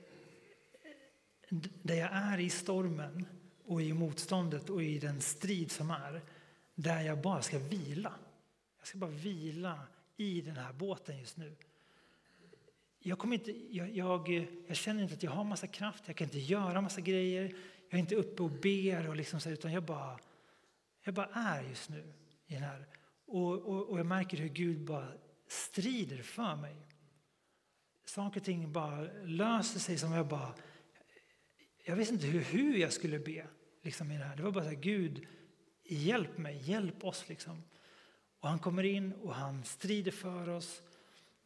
där 1.82 1.96
jag 1.96 2.10
är 2.14 2.40
i 2.40 2.50
stormen 2.50 3.26
och 3.66 3.82
i 3.82 3.94
motståndet 3.94 4.70
och 4.70 4.84
i 4.84 5.00
den 5.00 5.22
strid 5.22 5.72
som 5.72 5.92
är, 5.92 6.22
där 6.76 7.02
jag 7.02 7.22
bara 7.22 7.42
ska 7.42 7.60
vila. 7.60 8.14
Jag 8.80 8.88
ska 8.88 8.98
bara 8.98 9.12
vila 9.12 9.80
i 10.18 10.42
den 10.42 10.56
här 10.56 10.74
båten 10.74 11.20
just 11.20 11.38
nu. 11.38 11.56
Jag, 13.00 13.20
kommer 13.20 13.34
inte, 13.34 13.76
jag, 13.76 13.98
jag, 13.98 14.48
jag 14.68 14.78
känner 14.78 15.04
inte 15.04 15.14
att 15.14 15.24
jag 15.24 15.32
har 15.32 15.44
massa 15.44 15.68
kraft, 15.68 16.04
jag 16.06 16.16
kan 16.16 16.26
inte 16.26 16.40
göra 16.40 16.82
massa 16.82 17.02
grejer. 17.02 17.56
Jag 17.90 17.98
är 17.98 18.02
inte 18.02 18.16
uppe 18.16 18.44
och 18.44 18.52
ber, 18.52 19.10
och 19.10 19.16
liksom 19.16 19.40
så, 19.40 19.50
utan 19.50 19.72
jag 19.72 19.84
bara, 19.84 20.20
jag 21.04 21.14
bara 21.14 21.30
är 21.34 21.64
just 21.64 21.90
nu 21.90 22.14
i 22.48 22.54
den 22.54 22.64
här. 22.64 22.88
Och, 23.26 23.52
och, 23.52 23.90
och 23.90 24.00
jag 24.00 24.06
märker 24.06 24.38
hur 24.38 24.50
Gud 24.50 24.86
bara 24.86 25.08
strider 25.48 26.24
för 26.24 26.56
mig. 26.56 26.76
Saker 28.06 28.40
och 28.40 28.46
ting 28.46 28.72
bara 28.72 29.02
löser 29.24 29.80
sig 29.80 29.98
som 29.98 30.12
jag 30.12 30.28
bara... 30.28 30.54
Jag 31.84 31.96
visste 31.96 32.14
inte 32.14 32.28
hur, 32.28 32.42
hur 32.42 32.78
jag 32.78 32.94
skulle 32.94 33.20
be 33.20 33.48
liksom, 33.82 34.12
i 34.12 34.18
det 34.18 34.24
här. 34.24 34.36
Det 34.36 34.44
var 34.44 34.52
bara 34.52 34.64
så 34.64 34.70
här, 34.70 34.76
Gud, 34.76 35.28
hjälp 35.84 36.38
mig, 36.38 36.62
hjälp 36.70 37.04
oss. 37.04 37.30
Liksom. 37.30 37.64
Och 38.40 38.50
han 38.50 38.60
kommer 38.60 38.84
in 38.84 39.14
och 39.14 39.36
han 39.36 39.64
strider 39.64 40.12
för 40.12 40.50
oss. 40.50 40.82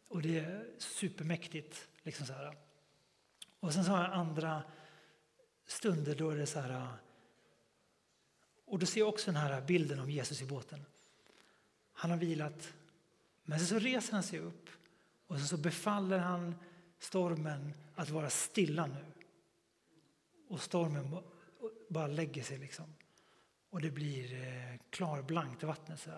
Och 0.08 0.22
det 0.22 0.40
är 0.40 0.66
supermäktigt. 0.78 1.90
Liksom 2.04 2.26
så 2.26 2.34
här. 2.34 2.58
Och 3.60 3.74
sen 3.74 3.86
så 3.86 3.92
har 3.92 4.04
jag 4.04 4.14
andra 4.14 4.64
stunder 5.66 6.16
då 6.16 6.32
det 6.32 6.42
är 6.42 6.46
så 6.46 6.60
här... 6.60 6.88
Och 8.66 8.80
då 8.80 8.86
ser 8.86 9.00
jag 9.00 9.10
också 9.10 9.32
den 9.32 9.42
här 9.42 9.62
bilden 9.62 10.00
av 10.00 10.10
Jesus 10.10 10.42
i 10.42 10.46
båten. 10.46 10.86
Han 11.94 12.12
har 12.12 12.18
vilat, 12.18 12.74
men 13.44 13.60
så 13.60 13.80
reser 13.80 14.14
han 14.14 14.24
sig 14.24 14.40
upp 14.40 14.70
och 15.28 15.40
så 15.40 15.58
befaller 15.58 16.18
han 16.18 16.56
stormen 17.00 17.74
att 17.96 18.10
vara 18.10 18.30
stilla 18.30 18.86
nu. 18.86 19.17
Och 20.48 20.62
stormen 20.62 21.18
bara 21.90 22.08
lägger 22.08 22.44
sig 22.44 22.58
liksom. 22.58 22.86
Och 23.70 23.82
det 23.82 23.92
blir 23.92 24.34
eh, 24.34 24.80
klarblankt 24.90 25.64
vattnet. 25.64 26.00
Så 26.00 26.12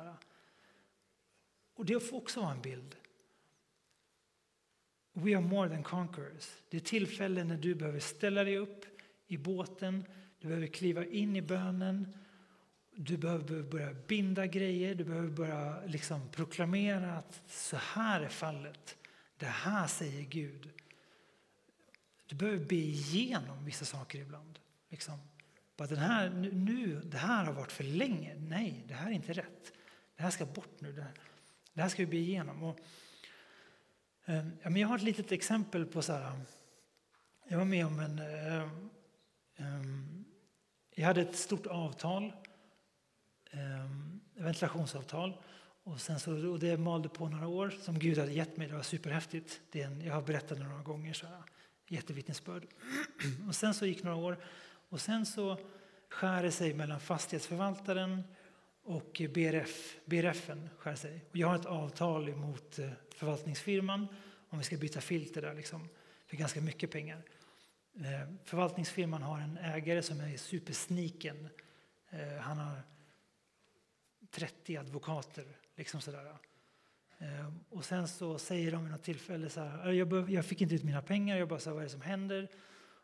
Och 1.73 1.85
det 1.85 1.99
får 1.99 2.17
också 2.17 2.41
vara 2.41 2.51
en 2.51 2.61
bild. 2.61 2.95
We 5.13 5.35
are 5.35 5.41
more 5.41 5.69
than 5.69 5.83
conquerors. 5.83 6.49
Det 6.69 6.77
är 6.77 6.81
tillfällen 6.81 7.47
när 7.47 7.57
du 7.57 7.75
behöver 7.75 7.99
ställa 7.99 8.43
dig 8.43 8.57
upp 8.57 8.85
i 9.27 9.37
båten, 9.37 10.05
du 10.39 10.47
behöver 10.47 10.67
kliva 10.67 11.05
in 11.05 11.35
i 11.35 11.41
bönen 11.41 12.13
du 13.01 13.17
behöver 13.17 13.63
börja 13.63 13.93
binda 14.07 14.47
grejer, 14.47 14.95
du 14.95 15.03
behöver 15.03 15.29
börja 15.29 15.85
liksom 15.85 16.29
proklamera 16.29 17.17
att 17.17 17.41
så 17.47 17.77
här 17.77 18.21
är 18.21 18.29
fallet. 18.29 18.97
Det 19.37 19.45
här 19.45 19.87
säger 19.87 20.21
Gud. 20.21 20.69
Du 22.29 22.35
behöver 22.35 22.65
be 22.65 22.75
igenom 22.75 23.65
vissa 23.65 23.85
saker 23.85 24.19
ibland. 24.19 24.59
Liksom. 24.89 25.19
Bara 25.77 25.87
den 25.87 25.97
här, 25.97 26.29
nu, 26.53 27.01
det 27.05 27.17
här 27.17 27.45
har 27.45 27.53
varit 27.53 27.71
för 27.71 27.83
länge. 27.83 28.35
Nej, 28.35 28.83
det 28.87 28.93
här 28.93 29.07
är 29.07 29.11
inte 29.11 29.33
rätt. 29.33 29.73
Det 30.15 30.23
här 30.23 30.29
ska 30.29 30.45
bort 30.45 30.81
nu. 30.81 30.91
Det 30.91 31.01
här, 31.01 31.11
det 31.73 31.81
här 31.81 31.89
ska 31.89 32.01
vi 32.01 32.07
be 32.07 32.17
igenom. 32.17 32.63
Och, 32.63 32.79
eh, 34.25 34.45
men 34.63 34.75
jag 34.75 34.87
har 34.87 34.95
ett 34.95 35.01
litet 35.01 35.31
exempel 35.31 35.85
på 35.85 36.01
så 36.01 36.13
här. 36.13 36.27
Eh, 36.27 36.39
jag 37.47 37.57
var 37.57 37.65
med 37.65 37.85
om 37.85 37.99
en... 37.99 38.19
Eh, 38.19 38.63
eh, 39.55 39.83
jag 40.95 41.05
hade 41.05 41.21
ett 41.21 41.35
stort 41.35 41.67
avtal 41.67 42.33
eh, 43.51 43.89
ventilationsavtal. 44.33 45.37
Och, 45.83 46.01
sen 46.01 46.19
så, 46.19 46.51
och 46.51 46.59
det 46.59 46.77
malde 46.77 47.09
på 47.09 47.29
några 47.29 47.47
år 47.47 47.69
som 47.69 47.99
Gud 47.99 48.17
hade 48.17 48.33
gett 48.33 48.57
mig. 48.57 48.67
Det 48.67 48.75
var 48.75 48.83
superhäftigt. 48.83 49.61
Det 49.71 49.81
en, 49.81 50.01
jag 50.01 50.13
har 50.13 50.21
berättat 50.21 50.57
det 50.57 50.63
några 50.63 50.83
gånger. 50.83 51.13
Så 51.13 51.27
här, 51.27 51.43
jättevittnesbörd. 51.91 52.67
Och 53.47 53.55
sen 53.55 53.73
så 53.73 53.85
gick 53.85 54.03
några 54.03 54.17
år. 54.17 54.37
Och 54.89 55.01
sen 55.01 55.25
så 55.25 55.57
skär 56.09 56.43
det 56.43 56.51
sig 56.51 56.73
mellan 56.73 56.99
fastighetsförvaltaren 56.99 58.23
och 58.83 59.21
BRF. 59.33 59.97
BRFen 60.05 60.69
skär 60.77 60.95
sig. 60.95 61.25
Och 61.29 61.37
jag 61.37 61.47
har 61.47 61.55
ett 61.55 61.65
avtal 61.65 62.35
mot 62.35 62.79
eh, 62.79 62.89
förvaltningsfirman 63.15 64.07
om 64.49 64.57
vi 64.57 64.63
ska 64.63 64.77
byta 64.77 65.01
filter 65.01 65.41
där 65.41 65.53
liksom, 65.53 65.89
för 66.27 66.37
ganska 66.37 66.61
mycket 66.61 66.91
pengar. 66.91 67.23
Eh, 67.95 68.33
förvaltningsfirman 68.43 69.21
har 69.21 69.39
en 69.39 69.57
ägare 69.57 70.01
som 70.01 70.19
är 70.19 70.37
supersniken. 70.37 71.49
Eh, 72.09 72.41
han 72.41 72.57
har 72.57 72.81
30 74.31 74.77
advokater. 74.77 75.45
Liksom 75.75 76.01
sådär. 76.01 76.37
Ehm, 77.19 77.59
och 77.69 77.85
sen 77.85 78.07
så 78.07 78.37
säger 78.37 78.71
de 78.71 78.83
vid 78.83 78.91
något 78.91 79.03
tillfälle 79.03 79.49
så 79.49 79.61
här, 79.61 79.91
jag, 79.91 80.29
jag 80.29 80.45
fick 80.45 80.61
inte 80.61 80.75
ut 80.75 80.83
mina 80.83 81.01
pengar, 81.01 81.37
jag 81.37 81.47
bara 81.47 81.59
sa 81.59 81.71
vad 81.73 81.79
är 81.79 81.83
det 81.83 81.89
som 81.89 82.01
händer? 82.01 82.47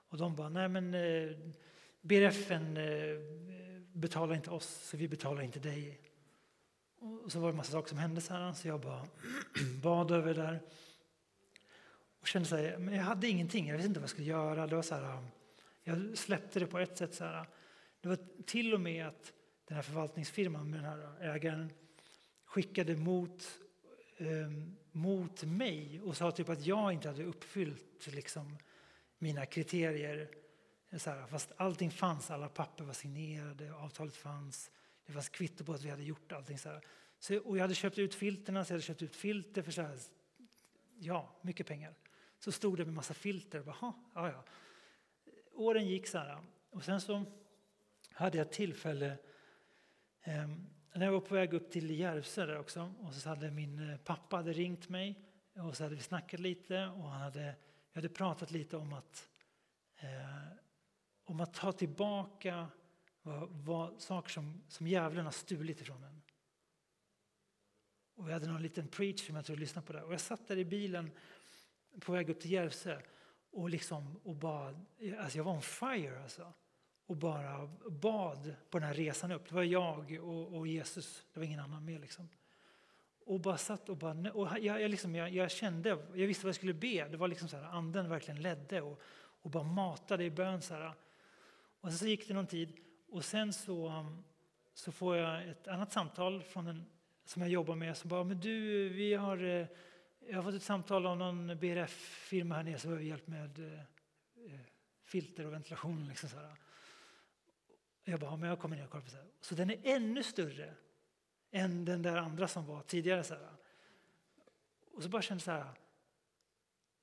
Och 0.10 0.18
de 0.18 0.36
bara, 0.36 0.50
nej 0.50 0.70
men 0.70 0.94
eh, 0.94 1.38
BRFen 2.02 2.78
eh, 2.78 3.20
betalar 3.94 4.36
inte 4.36 4.52
oss, 4.52 4.68
så 4.68 4.98
vi 4.98 5.08
betalar 5.08 5.42
inte 5.42 5.60
dig. 5.60 6.00
Och 7.00 7.32
så 7.32 7.40
var 7.40 7.48
det 7.48 7.52
en 7.52 7.58
massa 7.58 7.72
saker 7.72 7.90
som 7.90 7.98
hände 7.98 8.22
så 8.22 8.34
här, 8.34 8.54
så 8.54 8.68
jag 8.68 8.82
bara 8.82 9.08
bad 9.84 10.12
över 10.12 10.34
det 10.34 10.42
där. 10.42 10.62
Och 12.22 12.28
kände 12.28 12.48
så 12.48 12.56
här, 12.56 12.78
men 12.78 12.96
jag 12.96 13.04
hade 13.04 13.28
ingenting, 13.28 13.68
jag 13.68 13.76
visste 13.76 13.88
inte 13.88 14.00
vad 14.00 14.04
jag 14.04 14.10
skulle 14.10 14.28
göra. 14.28 14.68
Det 14.68 14.76
var 14.76 14.84
så 14.84 14.96
här, 14.96 15.24
jag 15.84 16.18
släppte 16.18 16.60
det 16.60 16.68
på 16.68 16.80
ett 16.80 16.98
sätt. 16.98 17.16
Så 17.16 17.24
här, 17.24 17.48
det 18.02 18.08
var 18.08 18.18
till 18.46 18.74
och 18.74 18.82
med 18.82 19.08
att 19.08 19.34
den 19.68 19.76
här 19.76 19.84
förvaltningsfirman 19.84 20.70
med 20.70 20.80
den 20.80 20.90
här 20.90 21.36
ägaren 21.36 21.72
skickade 22.46 22.96
mot, 22.96 23.60
Ehm, 24.18 24.76
mot 24.92 25.44
mig 25.44 26.02
och 26.02 26.18
sa 26.18 26.32
typ 26.32 26.50
att 26.50 26.66
jag 26.66 26.94
inte 26.94 27.08
hade 27.08 27.24
uppfyllt 27.24 28.08
liksom, 28.08 28.58
mina 29.18 29.46
kriterier. 29.46 30.30
Så 30.98 31.10
här, 31.10 31.28
fast 31.28 31.52
allting 31.58 31.92
fanns, 31.92 32.32
alla 32.32 32.50
papper 32.50 32.84
var 32.84 32.94
signerade, 32.94 33.74
avtalet 33.74 34.16
fanns, 34.16 34.72
det 35.06 35.12
fanns 35.12 35.30
kvitto 35.30 35.64
på 35.64 35.74
att 35.74 35.84
vi 35.84 35.90
hade 35.90 36.04
gjort 36.04 36.32
allting. 36.32 36.58
Så, 36.58 36.70
här. 36.70 36.82
så 37.20 37.38
och 37.38 37.58
jag 37.58 37.62
hade 37.62 37.76
köpt 37.76 37.98
ut 37.98 38.16
filterna, 38.16 38.66
så 38.66 38.72
jag 38.72 38.76
hade 38.76 38.84
köpt 38.84 39.02
ut 39.02 39.16
filter 39.16 39.62
för 39.62 39.72
så 39.72 39.82
här, 39.82 39.98
ja, 41.00 41.36
mycket 41.42 41.68
pengar. 41.68 41.94
Så 42.40 42.52
stod 42.52 42.78
det 42.78 42.86
med 42.86 42.94
massa 42.94 43.14
filter. 43.14 43.60
Och 43.60 43.66
bara, 43.66 43.94
ja, 44.16 44.32
ja. 44.32 44.44
Åren 45.54 45.88
gick 45.88 46.08
så 46.08 46.18
här. 46.18 46.38
Och 46.70 46.84
sen 46.84 47.02
så 47.02 47.26
hade 48.12 48.38
jag 48.38 48.52
tillfälle 48.52 49.18
eh, 50.24 50.48
när 51.00 51.06
jag 51.06 51.14
var 51.14 51.20
på 51.20 51.36
väg 51.36 51.54
upp 51.54 51.72
till 51.72 52.00
Järvsö 52.00 52.46
där 52.46 52.60
också 52.60 52.94
och 53.00 53.14
så 53.14 53.30
hade 53.30 53.52
min 53.52 53.90
eh, 53.90 53.98
pappa 53.98 54.36
hade 54.36 54.54
ringt 54.54 54.90
mig 54.90 55.20
och 55.56 55.78
så 55.78 55.84
hade 55.84 55.96
vi 55.96 56.02
snackat 56.02 56.40
lite 56.40 56.86
och 56.86 57.10
han 57.10 57.22
hade, 57.22 57.56
vi 57.94 57.98
hade 57.98 58.10
pratat 58.10 58.52
lite 58.52 58.78
om 58.78 58.94
att, 58.94 59.30
eh, 59.98 60.58
om 61.24 61.40
att 61.40 61.54
ta 61.54 61.72
tillbaka 61.72 62.68
vad, 63.22 63.50
vad, 63.50 64.02
saker 64.02 64.30
som, 64.30 64.62
som 64.68 64.88
djävulen 64.88 65.26
har 65.26 65.32
stulit 65.32 65.82
ifrån 65.82 66.04
en. 66.04 66.22
Och 68.16 68.30
vi 68.30 68.34
hade 68.34 68.48
någon 68.48 68.62
liten 68.62 68.88
preach 68.88 69.28
som 69.28 69.36
jag 69.36 69.46
tror 69.46 69.58
lyssnade 69.58 69.88
på 69.88 69.94
där. 69.94 70.04
Och 70.04 70.14
jag 70.14 70.22
satt 70.22 70.48
där 70.48 70.58
i 70.58 70.66
bilen 70.66 71.12
på 72.00 72.12
väg 72.12 72.30
upp 72.30 72.40
till 72.40 72.52
Järvsö 72.52 73.02
och, 73.52 73.70
liksom, 73.70 74.20
och 74.24 74.36
bara, 74.36 74.68
alltså 75.20 75.38
jag 75.38 75.44
var 75.44 75.54
on 75.54 75.62
fire 75.62 76.24
alltså. 76.24 76.54
Och 77.06 77.18
bara 77.18 77.70
bad 77.90 78.56
på 78.70 78.80
den 78.80 78.88
här 78.88 78.94
resan 78.94 79.32
upp. 79.32 79.50
Det 79.50 79.56
var 79.56 79.64
jag 79.64 80.20
och, 80.22 80.58
och 80.58 80.68
Jesus, 80.68 81.26
det 81.34 81.40
var 81.40 81.48
ingen 81.48 81.60
annan 81.60 81.86
med 81.86 82.02
liksom. 82.02 82.30
Och 83.26 83.40
bara 83.40 83.58
satt 83.58 83.90
och 83.90 83.98
bara, 83.98 84.32
och 84.32 84.50
jag, 84.60 84.82
jag, 84.82 84.92
liksom, 84.92 85.16
jag, 85.16 85.30
jag, 85.30 85.52
kände, 85.52 85.90
jag 85.90 86.28
visste 86.28 86.46
vad 86.46 86.50
jag 86.50 86.56
skulle 86.56 86.74
be. 86.74 87.08
Det 87.08 87.18
var 87.18 87.28
liksom 87.28 87.48
så 87.48 87.58
här, 87.58 87.64
anden 87.64 88.10
verkligen 88.10 88.42
ledde 88.42 88.82
och, 88.82 89.02
och 89.42 89.50
bara 89.50 89.64
matade 89.64 90.24
i 90.24 90.32
bön. 90.32 90.62
Så 90.62 90.74
här. 90.74 90.94
Och 91.82 91.90
sen 91.90 91.98
så 91.98 92.08
gick 92.08 92.28
det 92.28 92.34
någon 92.34 92.48
tid 92.48 92.78
och 93.10 93.26
sen 93.26 93.54
så, 93.54 93.90
um, 93.90 94.24
så 94.74 94.92
får 94.92 95.16
jag 95.16 95.50
ett 95.50 95.68
annat 95.68 95.92
samtal 95.92 96.44
från 96.44 96.68
en 96.68 96.86
som 97.26 97.42
jag 97.42 97.52
jobbar 97.52 97.76
med 97.76 97.98
som 97.98 98.10
bara, 98.10 98.24
men 98.24 98.40
du, 98.40 98.90
vi 98.90 99.14
har, 99.14 99.44
eh, 99.44 99.68
jag 100.28 100.36
har 100.36 100.44
fått 100.44 100.54
ett 100.54 100.64
samtal 100.64 101.06
av 101.06 101.18
någon 101.18 101.48
BRF-firma 101.60 102.56
här 102.56 102.64
nere 102.64 102.78
som 102.78 102.90
behöver 102.90 103.06
hjälp 103.06 103.28
med 103.28 103.60
eh, 103.60 103.80
eh, 104.54 104.60
filter 105.04 105.46
och 105.46 105.54
ventilation. 105.54 106.08
Liksom 106.08 106.30
så 106.30 106.38
här. 106.38 106.56
Jag 108.06 108.20
bara, 108.20 108.36
men 108.36 108.50
jag 108.50 108.60
kommer 108.60 108.76
ner 108.76 108.84
och 108.84 108.90
kollar 108.90 109.04
på 109.04 109.10
så 109.10 109.18
här. 109.18 109.26
Så 109.42 109.56
den 109.56 109.70
är 109.70 109.80
ännu 109.84 110.24
större 110.24 110.74
än 111.52 111.86
den 111.86 112.02
där 112.02 112.18
andra 112.18 112.48
som 112.48 112.66
var 112.66 112.82
tidigare. 112.82 113.24
Så 113.24 113.34
här. 113.34 113.50
Och 114.92 115.04
så 115.04 115.10
bara 115.10 115.22
kände 115.22 115.40
jag 115.40 115.44
så 115.44 115.52
här, 115.52 115.74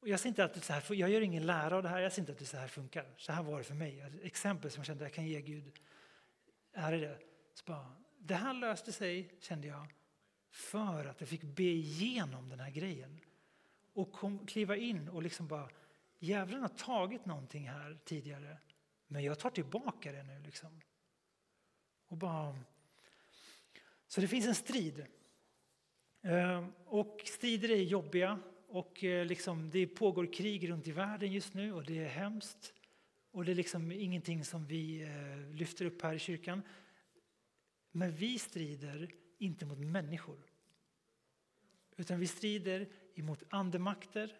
och 0.00 0.08
jag, 0.08 0.20
ser 0.20 0.28
inte 0.28 0.44
att 0.44 0.54
det 0.54 0.60
så 0.60 0.72
här, 0.72 0.94
jag 0.94 1.10
gör 1.10 1.20
ingen 1.20 1.46
lära 1.46 1.76
av 1.76 1.82
det 1.82 1.88
här, 1.88 2.00
jag 2.00 2.12
ser 2.12 2.22
inte 2.22 2.32
att 2.32 2.38
det 2.38 2.46
så 2.46 2.56
här 2.56 2.68
funkar. 2.68 3.14
Så 3.16 3.32
här 3.32 3.42
var 3.42 3.58
det 3.58 3.64
för 3.64 3.74
mig. 3.74 4.00
Ett 4.00 4.24
exempel 4.24 4.70
som 4.70 4.80
jag 4.80 4.86
kände 4.86 5.04
att 5.04 5.10
jag 5.10 5.14
kan 5.14 5.26
ge 5.26 5.40
Gud. 5.40 5.72
Är 6.72 6.92
det. 6.92 7.18
Så 7.54 7.64
bara, 7.64 7.96
det 8.18 8.34
här 8.34 8.54
löste 8.54 8.92
sig, 8.92 9.34
kände 9.40 9.66
jag, 9.66 9.94
för 10.50 11.04
att 11.04 11.20
jag 11.20 11.28
fick 11.28 11.42
be 11.42 11.62
igenom 11.62 12.48
den 12.48 12.60
här 12.60 12.70
grejen. 12.70 13.20
Och 13.92 14.12
kom, 14.12 14.46
kliva 14.46 14.76
in 14.76 15.08
och 15.08 15.22
liksom 15.22 15.48
bara, 15.48 15.68
djävulen 16.18 16.62
har 16.62 16.68
tagit 16.68 17.26
någonting 17.26 17.68
här 17.68 17.98
tidigare, 18.04 18.58
men 19.06 19.24
jag 19.24 19.38
tar 19.38 19.50
tillbaka 19.50 20.12
det 20.12 20.22
nu. 20.22 20.38
Liksom. 20.40 20.80
Och 22.12 22.18
bara... 22.18 22.58
Så 24.06 24.20
det 24.20 24.28
finns 24.28 24.46
en 24.46 24.54
strid. 24.54 25.06
Ehm, 26.22 26.72
och 26.84 27.22
strider 27.24 27.70
är 27.70 27.82
jobbiga 27.82 28.38
och 28.68 29.04
eh, 29.04 29.26
liksom, 29.26 29.70
det 29.70 29.86
pågår 29.86 30.32
krig 30.32 30.70
runt 30.70 30.88
i 30.88 30.92
världen 30.92 31.32
just 31.32 31.54
nu 31.54 31.72
och 31.72 31.84
det 31.84 31.98
är 31.98 32.08
hemskt. 32.08 32.72
Och 33.30 33.44
det 33.44 33.52
är 33.52 33.56
liksom 33.56 33.92
ingenting 33.92 34.44
som 34.44 34.66
vi 34.66 35.02
eh, 35.02 35.56
lyfter 35.56 35.84
upp 35.84 36.02
här 36.02 36.14
i 36.14 36.18
kyrkan. 36.18 36.62
Men 37.90 38.12
vi 38.12 38.38
strider 38.38 39.10
inte 39.38 39.66
mot 39.66 39.78
människor. 39.78 40.38
Utan 41.96 42.20
vi 42.20 42.26
strider 42.26 42.88
emot 43.14 43.42
andemakter 43.48 44.36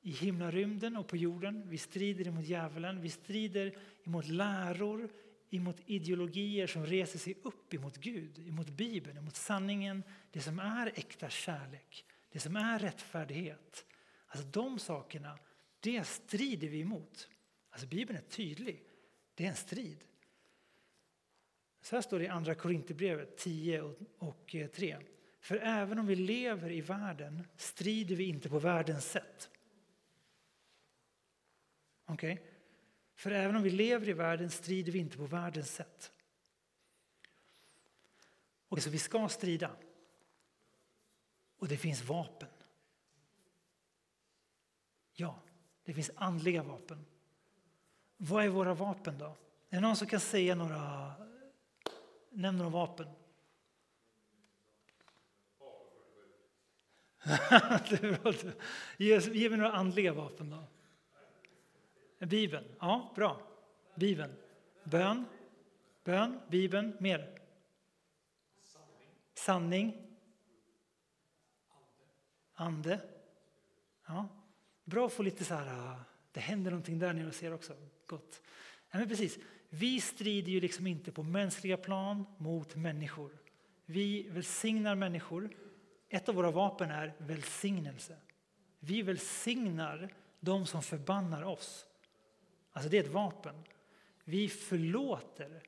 i 0.00 0.10
himlarymden 0.10 0.96
och 0.96 1.08
på 1.08 1.16
jorden. 1.16 1.68
Vi 1.68 1.78
strider 1.78 2.28
emot 2.28 2.44
djävulen. 2.44 3.00
Vi 3.00 3.10
strider 3.10 3.78
emot 4.04 4.28
läror, 4.28 5.10
emot 5.52 5.76
ideologier 5.86 6.66
som 6.66 6.86
reser 6.86 7.18
sig 7.18 7.34
upp 7.42 7.74
emot 7.74 7.96
Gud, 7.96 8.48
emot 8.48 8.68
Bibeln, 8.68 9.18
emot 9.18 9.36
sanningen, 9.36 10.02
det 10.30 10.40
som 10.40 10.58
är 10.58 10.92
äkta 10.94 11.30
kärlek, 11.30 12.04
det 12.32 12.40
som 12.40 12.56
är 12.56 12.78
rättfärdighet. 12.78 13.86
Alltså 14.26 14.48
de 14.48 14.78
sakerna, 14.78 15.38
det 15.80 16.04
strider 16.04 16.68
vi 16.68 16.80
emot. 16.80 17.28
Alltså 17.70 17.86
Bibeln 17.86 18.18
är 18.18 18.28
tydlig. 18.28 18.82
Det 19.34 19.44
är 19.44 19.48
en 19.48 19.56
strid. 19.56 20.04
Så 21.80 21.96
här 21.96 22.02
står 22.02 22.18
det 22.18 22.24
i 22.24 22.28
Andra 22.28 22.54
Korinthierbrevet 22.54 23.36
10 23.36 23.82
och 24.18 24.56
3. 24.74 24.92
Eh, 24.92 24.98
För 25.40 25.56
även 25.56 25.98
om 25.98 26.06
vi 26.06 26.16
lever 26.16 26.70
i 26.70 26.80
världen 26.80 27.46
strider 27.56 28.16
vi 28.16 28.24
inte 28.24 28.48
på 28.48 28.58
världens 28.58 29.10
sätt. 29.10 29.50
Okej? 32.04 32.32
Okay? 32.32 32.51
För 33.22 33.30
även 33.30 33.56
om 33.56 33.62
vi 33.62 33.70
lever 33.70 34.08
i 34.08 34.12
världen 34.12 34.50
strider 34.50 34.92
vi 34.92 34.98
inte 34.98 35.16
på 35.16 35.26
världens 35.26 35.74
sätt. 35.74 36.12
Och 38.68 38.82
så 38.82 38.90
vi 38.90 38.98
ska 38.98 39.28
strida. 39.28 39.70
Och 41.56 41.68
det 41.68 41.76
finns 41.76 42.04
vapen. 42.04 42.48
Ja, 45.12 45.42
det 45.84 45.94
finns 45.94 46.10
andliga 46.14 46.62
vapen. 46.62 47.04
Vad 48.16 48.44
är 48.44 48.48
våra 48.48 48.74
vapen 48.74 49.18
då? 49.18 49.26
Är 49.26 49.36
det 49.68 49.80
någon 49.80 49.96
som 49.96 50.06
kan 50.06 50.20
säga 50.20 50.54
några, 50.54 51.12
Nämn 52.30 52.58
några 52.58 52.70
vapen? 52.70 53.08
ge, 58.96 59.18
ge 59.18 59.48
mig 59.50 59.58
några 59.58 59.72
andliga 59.72 60.12
vapen 60.12 60.50
då. 60.50 60.64
Bibeln. 62.26 62.64
Ja, 62.80 63.12
bra. 63.14 63.40
Bibeln. 63.94 64.32
Bön. 64.84 65.24
Bön, 66.04 66.40
Bibeln. 66.48 66.96
Mer. 67.00 67.38
Sanning. 69.34 70.16
Ande. 72.54 73.00
Ja. 74.06 74.28
Bra 74.84 75.06
att 75.06 75.12
få 75.12 75.22
lite 75.22 75.44
så 75.44 75.54
här, 75.54 75.66
äh, 75.66 76.00
det 76.32 76.40
händer 76.40 76.70
någonting 76.70 76.98
där 76.98 77.12
nere 77.12 77.28
och 77.28 77.34
ser 77.34 77.54
också. 77.54 77.76
Gott. 78.06 78.42
Ja, 78.90 78.98
men 78.98 79.08
precis. 79.08 79.38
Vi 79.68 80.00
strider 80.00 80.52
ju 80.52 80.60
liksom 80.60 80.86
inte 80.86 81.12
på 81.12 81.22
mänskliga 81.22 81.76
plan 81.76 82.26
mot 82.38 82.76
människor. 82.76 83.38
Vi 83.86 84.28
välsignar 84.28 84.94
människor 84.94 85.50
ett 86.08 86.28
av 86.28 86.34
våra 86.34 86.50
vapen 86.50 86.90
är 86.90 87.14
välsignelse. 87.18 88.16
Vi 88.78 89.02
välsignar 89.02 90.14
de 90.40 90.66
som 90.66 90.82
förbannar 90.82 91.42
oss. 91.42 91.86
Alltså 92.72 92.90
det 92.90 92.98
är 92.98 93.02
ett 93.02 93.08
vapen. 93.08 93.54
Vi 94.24 94.48
förlåter. 94.48 95.62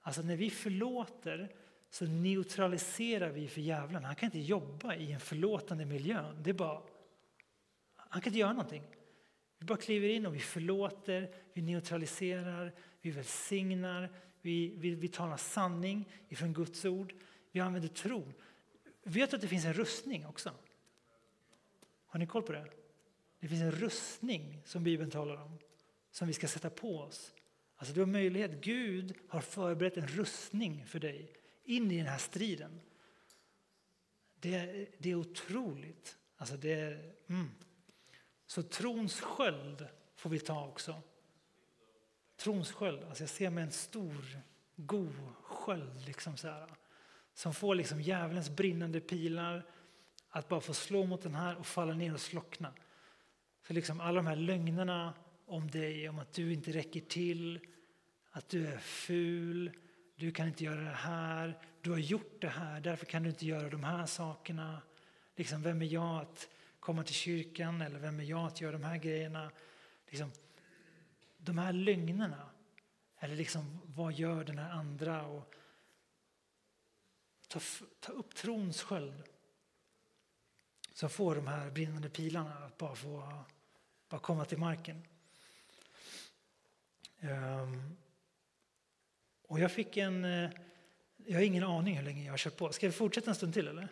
Alltså 0.00 0.22
när 0.22 0.36
vi 0.36 0.50
förlåter 0.50 1.52
så 1.90 2.04
neutraliserar 2.04 3.30
vi 3.30 3.48
för 3.48 3.60
djävulen. 3.60 4.04
Han 4.04 4.14
kan 4.14 4.26
inte 4.26 4.38
jobba 4.38 4.94
i 4.94 5.12
en 5.12 5.20
förlåtande 5.20 5.84
miljö. 5.84 6.32
Det 6.32 6.50
är 6.50 6.54
bara, 6.54 6.82
han 7.96 8.22
kan 8.22 8.30
inte 8.30 8.38
göra 8.38 8.52
någonting. 8.52 8.82
Vi 9.58 9.66
bara 9.66 9.78
kliver 9.78 10.08
in 10.08 10.26
och 10.26 10.34
vi 10.34 10.38
förlåter, 10.38 11.34
vi 11.52 11.62
neutraliserar, 11.62 12.72
vi 13.00 13.10
välsignar, 13.10 14.12
vi, 14.40 14.74
vi, 14.76 14.94
vi 14.94 15.08
talar 15.08 15.36
sanning 15.36 16.08
ifrån 16.28 16.52
Guds 16.52 16.84
ord. 16.84 17.14
Vi 17.52 17.60
använder 17.60 17.88
tron. 17.88 18.32
Vet 19.02 19.30
du 19.30 19.36
att 19.36 19.42
det 19.42 19.48
finns 19.48 19.64
en 19.64 19.74
rustning 19.74 20.26
också? 20.26 20.50
Har 22.06 22.18
ni 22.18 22.26
koll 22.26 22.42
på 22.42 22.52
det? 22.52 22.66
Det 23.40 23.48
finns 23.48 23.62
en 23.62 23.72
rustning 23.72 24.62
som 24.64 24.84
Bibeln 24.84 25.10
talar 25.10 25.36
om, 25.36 25.58
som 26.10 26.28
vi 26.28 26.34
ska 26.34 26.48
sätta 26.48 26.70
på 26.70 26.98
oss. 26.98 27.34
Alltså 27.76 27.94
du 27.94 28.00
har 28.00 28.06
möjlighet, 28.06 28.50
Gud 28.50 29.14
har 29.28 29.40
förberett 29.40 29.96
en 29.96 30.06
rustning 30.06 30.86
för 30.86 30.98
dig 30.98 31.32
in 31.64 31.90
i 31.90 31.96
den 31.96 32.06
här 32.06 32.18
striden. 32.18 32.80
Det, 34.40 34.86
det 34.98 35.10
är 35.10 35.14
otroligt. 35.14 36.18
Alltså 36.36 36.56
det, 36.56 36.98
mm. 37.26 37.50
Så 38.46 38.62
trons 38.62 39.20
sköld 39.20 39.86
får 40.16 40.30
vi 40.30 40.38
ta 40.38 40.66
också. 40.66 41.02
Tronssköld, 42.36 43.04
alltså 43.04 43.22
jag 43.22 43.30
ser 43.30 43.50
mig 43.50 43.64
en 43.64 43.72
stor, 43.72 44.40
god 44.76 45.14
sköld 45.42 46.06
liksom 46.06 46.36
så 46.36 46.48
här, 46.48 46.70
som 47.34 47.54
får 47.54 47.74
liksom 47.74 48.00
djävulens 48.00 48.50
brinnande 48.50 49.00
pilar 49.00 49.66
att 50.28 50.48
bara 50.48 50.60
få 50.60 50.74
slå 50.74 51.06
mot 51.06 51.22
den 51.22 51.34
här 51.34 51.56
och 51.56 51.66
falla 51.66 51.94
ner 51.94 52.14
och 52.14 52.20
slockna. 52.20 52.72
Så 53.66 53.72
liksom 53.72 54.00
alla 54.00 54.16
de 54.16 54.26
här 54.26 54.36
lögnerna 54.36 55.14
om 55.50 55.70
dig, 55.70 56.08
om 56.08 56.18
att 56.18 56.32
du 56.32 56.52
inte 56.52 56.72
räcker 56.72 57.00
till, 57.00 57.60
att 58.30 58.48
du 58.48 58.66
är 58.66 58.78
ful, 58.78 59.72
du 60.16 60.32
kan 60.32 60.46
inte 60.48 60.64
göra 60.64 60.80
det 60.80 60.90
här, 60.90 61.58
du 61.80 61.90
har 61.90 61.98
gjort 61.98 62.40
det 62.40 62.48
här, 62.48 62.80
därför 62.80 63.06
kan 63.06 63.22
du 63.22 63.28
inte 63.28 63.46
göra 63.46 63.68
de 63.68 63.84
här 63.84 64.06
sakerna. 64.06 64.82
Liksom, 65.36 65.62
vem 65.62 65.82
är 65.82 65.86
jag 65.86 66.20
att 66.20 66.48
komma 66.80 67.02
till 67.02 67.14
kyrkan 67.14 67.80
eller 67.80 67.98
vem 67.98 68.20
är 68.20 68.24
jag 68.24 68.46
att 68.46 68.60
göra 68.60 68.72
de 68.72 68.84
här 68.84 68.96
grejerna? 68.96 69.50
Liksom, 70.06 70.32
de 71.38 71.58
här 71.58 71.72
lögnerna, 71.72 72.50
eller 73.18 73.36
liksom, 73.36 73.78
vad 73.84 74.12
gör 74.12 74.44
den 74.44 74.58
här 74.58 74.70
andra? 74.70 75.26
Och 75.26 75.54
ta, 77.48 77.60
ta 78.00 78.12
upp 78.12 78.34
trons 78.34 78.82
sköld 78.82 79.22
som 80.92 81.10
får 81.10 81.34
de 81.34 81.46
här 81.46 81.70
brinnande 81.70 82.08
pilarna 82.08 82.54
att 82.54 82.78
bara 82.78 82.94
få 82.94 83.44
bara 84.10 84.20
komma 84.20 84.44
till 84.44 84.58
marken. 84.58 85.02
Um, 87.20 87.96
och 89.48 89.60
jag 89.60 89.72
fick 89.72 89.96
en... 89.96 90.24
Eh, 90.24 90.50
jag 91.16 91.38
har 91.38 91.42
ingen 91.42 91.64
aning 91.64 91.96
hur 91.96 92.04
länge 92.04 92.24
jag 92.24 92.32
har 92.32 92.38
kört 92.38 92.56
på. 92.56 92.72
Ska 92.72 92.86
vi 92.86 92.92
fortsätta 92.92 93.30
en 93.30 93.34
stund 93.34 93.54
till 93.54 93.68
eller? 93.68 93.88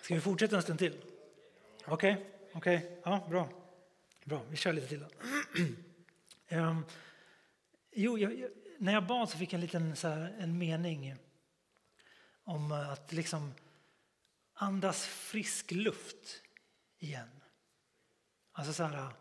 Ska 0.00 0.14
vi 0.14 0.20
fortsätta 0.20 0.56
en 0.56 0.62
stund 0.62 0.78
till? 0.78 1.02
Okej, 1.84 2.12
okay, 2.12 2.24
okej, 2.52 2.76
okay. 2.76 2.90
ja, 3.04 3.26
bra. 3.30 3.48
Bra, 4.24 4.42
vi 4.50 4.56
kör 4.56 4.72
lite 4.72 4.86
till 4.88 5.00
då. 5.00 5.08
um, 6.56 6.84
jo, 7.92 8.18
jag, 8.18 8.48
när 8.78 8.92
jag 8.92 9.06
bad 9.06 9.28
så 9.28 9.38
fick 9.38 9.52
jag 9.52 9.54
en 9.54 9.60
liten 9.60 9.96
så 9.96 10.08
här, 10.08 10.36
en 10.38 10.58
mening 10.58 11.14
om 12.44 12.72
att 12.72 13.12
liksom 13.12 13.54
andas 14.54 15.06
frisk 15.06 15.70
luft 15.70 16.42
igen. 16.98 17.28
Alltså 18.52 18.72
så 18.72 18.82
här, 18.82 19.12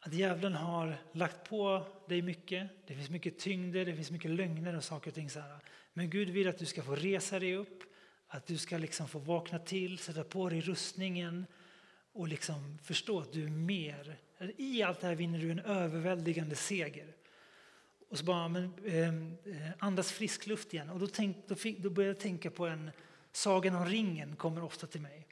att 0.00 0.12
djävulen 0.12 0.54
har 0.54 0.96
lagt 1.12 1.48
på 1.48 1.86
dig 2.08 2.22
mycket. 2.22 2.70
Det 2.86 2.94
finns 2.94 3.10
mycket 3.10 3.38
tyngder, 3.38 3.84
det 3.84 3.94
finns 3.94 4.10
mycket 4.10 4.30
lögner 4.30 4.76
och 4.76 4.84
saker 4.84 5.10
och 5.10 5.14
ting. 5.14 5.30
Så 5.30 5.40
här. 5.40 5.58
Men 5.92 6.10
Gud 6.10 6.30
vill 6.30 6.48
att 6.48 6.58
du 6.58 6.66
ska 6.66 6.82
få 6.82 6.94
resa 6.94 7.38
dig 7.38 7.56
upp, 7.56 7.82
att 8.26 8.46
du 8.46 8.58
ska 8.58 8.78
liksom 8.78 9.08
få 9.08 9.18
vakna 9.18 9.58
till, 9.58 9.98
sätta 9.98 10.24
på 10.24 10.48
dig 10.48 10.60
rustningen 10.60 11.46
och 12.12 12.28
liksom 12.28 12.78
förstå 12.82 13.20
att 13.20 13.32
du 13.32 13.44
är 13.44 13.50
mer. 13.50 14.18
I 14.56 14.82
allt 14.82 15.00
det 15.00 15.06
här 15.06 15.14
vinner 15.14 15.38
du 15.38 15.50
en 15.50 15.58
överväldigande 15.58 16.56
seger. 16.56 17.14
Och 18.08 18.18
så 18.18 18.24
bara 18.24 18.48
men, 18.48 18.72
ehm, 18.86 19.36
eh, 19.44 19.70
andas 19.78 20.12
frisk 20.12 20.46
luft 20.46 20.74
igen. 20.74 20.90
Och 20.90 20.98
då, 20.98 21.06
tänk, 21.06 21.36
då, 21.48 21.54
fick, 21.54 21.78
då 21.78 21.90
började 21.90 22.14
jag 22.14 22.20
tänka 22.20 22.50
på 22.50 22.66
en 22.66 22.90
Sagan 23.32 23.74
om 23.74 23.86
ringen 23.86 24.36
kommer 24.36 24.62
ofta 24.62 24.86
till 24.86 25.00
mig 25.00 25.26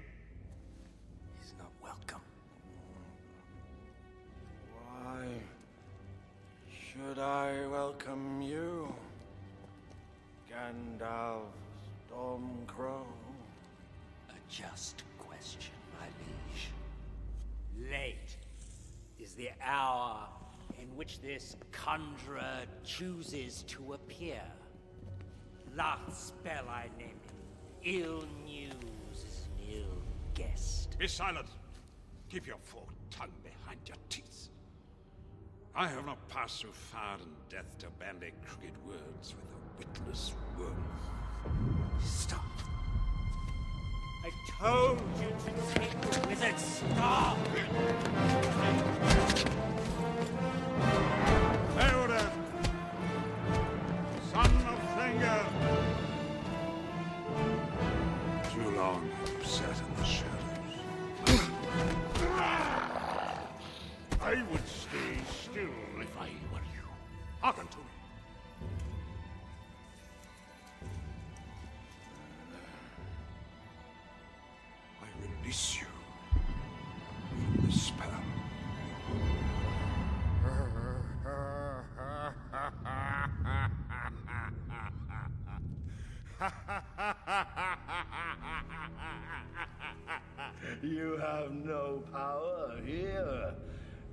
He's 1.40 1.54
not 1.58 1.70
welcome. 1.80 2.20
Why 4.74 5.26
should 6.68 7.20
I 7.20 7.66
welcome 7.68 8.42
you, 8.42 8.92
Gandalf 10.50 11.52
Stormcrow? 12.10 13.06
A 14.30 14.32
just 14.50 15.04
question, 15.18 15.72
my 16.00 16.06
liege. 16.26 17.90
Late 17.92 18.36
is 19.20 19.34
the 19.34 19.50
hour 19.62 20.26
in 20.80 20.88
which 20.96 21.20
this 21.20 21.54
conjurer 21.70 22.64
chooses 22.84 23.62
to 23.68 23.92
appear. 23.92 24.42
Last 25.76 26.28
spell 26.28 26.64
I 26.70 26.88
named 26.96 27.20
him. 27.84 28.02
Ill 28.02 28.24
news 28.46 28.72
is 29.12 29.46
an 29.46 29.74
ill 29.74 30.02
guest. 30.32 30.98
Be 30.98 31.06
silent. 31.06 31.48
Keep 32.30 32.46
your 32.46 32.56
forked 32.62 33.10
tongue 33.10 33.28
behind 33.42 33.80
your 33.86 33.98
teeth. 34.08 34.48
I 35.74 35.86
have 35.86 36.06
not 36.06 36.26
passed 36.30 36.60
so 36.60 36.68
far 36.72 37.16
in 37.18 37.28
death 37.50 37.76
to 37.80 37.88
bandy 37.98 38.32
crooked 38.46 38.72
words 38.86 39.34
with 39.34 39.44
a 39.52 39.58
witless 40.00 40.32
worm. 40.58 40.82
Stop. 42.02 42.40
I 44.24 44.30
told 44.58 44.98
you 45.20 45.28
to 45.28 45.74
take 45.74 46.00
the 46.00 46.28
wizard's 46.28 46.62
staff! 46.62 47.36
Long 58.76 59.08
you've 59.26 59.46
sat 59.46 59.70
in 59.70 59.94
the 59.96 60.04
shadows. 60.04 60.32
I 64.20 64.42
would 64.50 64.65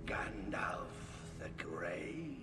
Gandalf 0.05 0.87
the 1.39 1.49
Grey. 1.63 2.37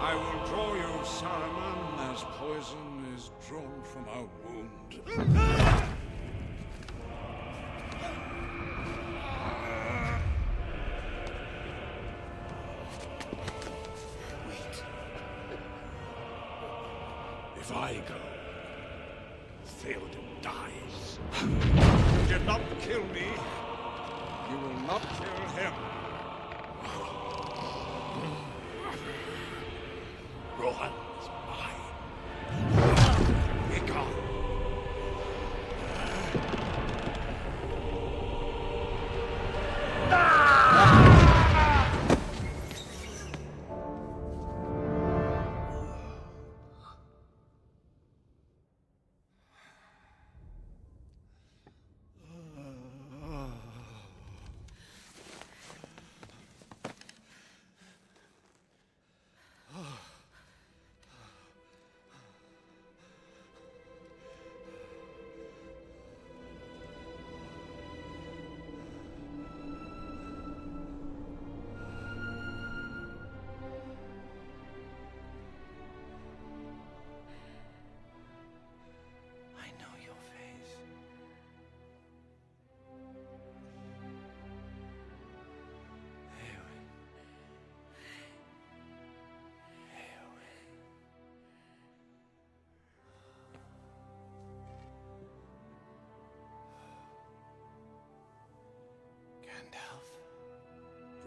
I 0.00 0.14
will 0.14 0.40
draw 0.46 0.74
you, 0.74 0.92
Saruman, 1.04 1.80
as 2.12 2.20
poison 2.38 2.88
is 3.16 3.30
drawn 3.48 3.82
from 3.84 4.06
a 4.08 4.20
wound. 4.44 5.98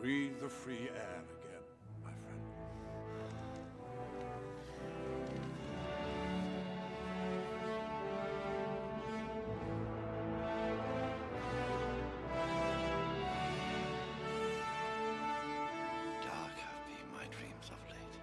Breathe 0.02 0.40
the 0.42 0.50
free 0.50 0.90
air 0.96 1.22
again, 1.30 1.62
my 2.04 2.10
friend. 2.10 2.42
Dark 16.24 16.56
have 16.58 16.82
been 16.88 17.08
my 17.14 17.26
dreams 17.30 17.68
of 17.70 17.78
late. 17.92 18.18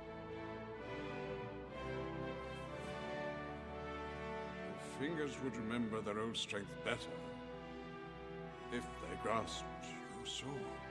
Your 4.67 5.09
fingers 5.09 5.35
would 5.45 5.57
remember 5.57 6.01
their 6.01 6.19
old 6.19 6.37
strength 6.37 6.73
better 6.85 7.19
if 8.73 8.83
they 8.83 9.17
grasped 9.23 9.85
your 9.85 10.27
sword. 10.27 10.88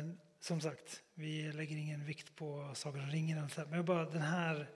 Men, 0.00 0.20
som 0.40 0.60
sagt, 0.60 1.02
vi 1.14 1.52
lägger 1.52 1.76
ingen 1.76 2.04
vikt 2.04 2.36
på 2.36 2.72
Sagan 2.74 3.04
om 3.04 3.10
ringen. 3.10 3.48
Men 3.56 3.72
jag 3.72 3.84
bara 3.84 4.04
den 4.04 4.22
här, 4.22 4.70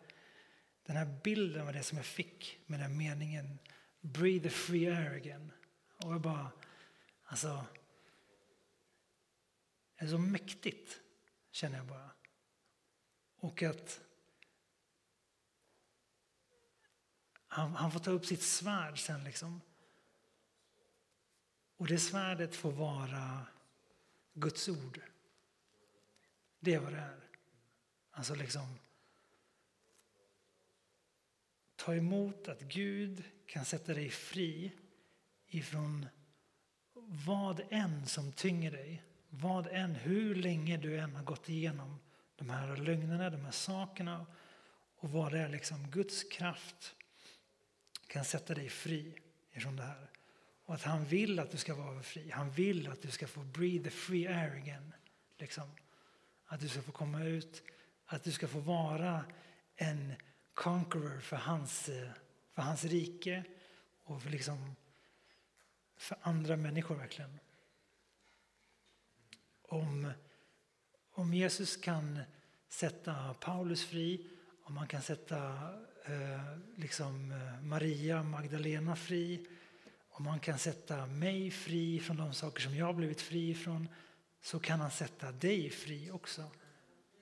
den 0.86 0.96
här 0.96 1.20
bilden 1.24 1.66
var 1.66 1.72
det 1.72 1.82
som 1.82 1.98
jag 1.98 2.06
fick 2.06 2.58
med 2.66 2.80
den 2.80 2.96
meningen 2.96 3.58
Breathe 4.00 4.42
the 4.42 4.50
free 4.50 4.86
air 4.86 5.16
again. 5.16 5.52
Och 6.04 6.12
jag 6.12 6.20
bara, 6.20 6.52
alltså, 7.24 7.66
det 9.98 10.04
är 10.04 10.08
så 10.08 10.18
mäktigt, 10.18 11.00
känner 11.50 11.76
jag 11.76 11.86
bara. 11.86 12.10
Och 13.36 13.62
att 13.62 14.00
han, 17.46 17.74
han 17.74 17.92
får 17.92 18.00
ta 18.00 18.10
upp 18.10 18.26
sitt 18.26 18.42
svärd 18.42 18.98
sen 18.98 19.24
liksom. 19.24 19.60
Och 21.76 21.86
det 21.86 21.98
svärdet 21.98 22.56
får 22.56 22.72
vara 22.72 23.46
Guds 24.34 24.68
ord. 24.68 25.00
Det 26.64 26.74
är 26.74 26.80
vad 26.80 26.92
det 26.92 26.98
är. 26.98 27.20
Alltså 28.10 28.34
liksom 28.34 28.78
ta 31.76 31.94
emot 31.94 32.48
att 32.48 32.60
Gud 32.60 33.22
kan 33.46 33.64
sätta 33.64 33.94
dig 33.94 34.10
fri 34.10 34.72
ifrån 35.46 36.06
vad 37.26 37.62
än 37.70 38.06
som 38.06 38.32
tynger 38.32 38.70
dig. 38.70 39.02
Vad 39.28 39.66
än, 39.66 39.94
hur 39.94 40.34
länge 40.34 40.76
du 40.76 40.98
än 40.98 41.16
har 41.16 41.22
gått 41.22 41.48
igenom 41.48 42.00
de 42.36 42.50
här 42.50 42.76
lögnerna, 42.76 43.30
de 43.30 43.44
här 43.44 43.50
sakerna 43.50 44.26
och 44.96 45.10
vad 45.10 45.32
det 45.32 45.38
är 45.38 45.48
liksom 45.48 45.90
Guds 45.90 46.24
kraft 46.24 46.94
kan 48.06 48.24
sätta 48.24 48.54
dig 48.54 48.68
fri 48.68 49.18
ifrån 49.52 49.76
det 49.76 49.82
här. 49.82 50.10
Och 50.64 50.74
att 50.74 50.82
han 50.82 51.04
vill 51.04 51.38
att 51.38 51.50
du 51.50 51.56
ska 51.56 51.74
vara 51.74 52.02
fri. 52.02 52.30
Han 52.30 52.50
vill 52.50 52.88
att 52.88 53.02
du 53.02 53.10
ska 53.10 53.26
få 53.26 53.40
breathe 53.40 53.84
the 53.84 53.90
free 53.90 54.26
air 54.26 54.50
again. 54.50 54.94
Liksom. 55.38 55.70
Att 56.54 56.60
du 56.60 56.68
ska 56.68 56.82
få 56.82 56.92
komma 56.92 57.24
ut, 57.24 57.62
att 58.06 58.24
du 58.24 58.32
ska 58.32 58.48
få 58.48 58.58
vara 58.58 59.24
en 59.76 60.12
conqueror 60.54 61.20
för 61.20 61.36
hans, 61.36 61.90
för 62.52 62.62
hans 62.62 62.84
rike 62.84 63.44
och 64.04 64.22
för, 64.22 64.30
liksom, 64.30 64.76
för 65.96 66.18
andra 66.22 66.56
människor 66.56 66.94
verkligen. 66.94 67.38
Om, 69.62 70.12
om 71.10 71.34
Jesus 71.34 71.76
kan 71.76 72.20
sätta 72.68 73.34
Paulus 73.34 73.84
fri, 73.84 74.30
om 74.62 74.76
han 74.76 74.88
kan 74.88 75.02
sätta 75.02 75.38
eh, 76.04 76.58
liksom, 76.76 77.34
Maria 77.62 78.22
Magdalena 78.22 78.96
fri, 78.96 79.46
om 80.08 80.26
han 80.26 80.40
kan 80.40 80.58
sätta 80.58 81.06
mig 81.06 81.50
fri 81.50 82.00
från 82.00 82.16
de 82.16 82.34
saker 82.34 82.62
som 82.62 82.76
jag 82.76 82.96
blivit 82.96 83.20
fri 83.20 83.50
ifrån 83.50 83.88
så 84.44 84.60
kan 84.60 84.80
han 84.80 84.90
sätta 84.90 85.32
dig 85.32 85.70
fri 85.70 86.10
också 86.10 86.50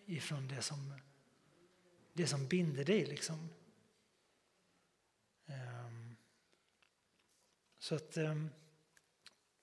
ifrån 0.06 0.48
det 0.48 0.62
som, 0.62 0.94
det 2.12 2.26
som 2.26 2.48
binder 2.48 2.84
dig. 2.84 3.06
Liksom. 3.06 3.48
Ehm, 5.46 6.16
så 7.78 7.94
att 7.94 8.16
Jag 8.16 8.48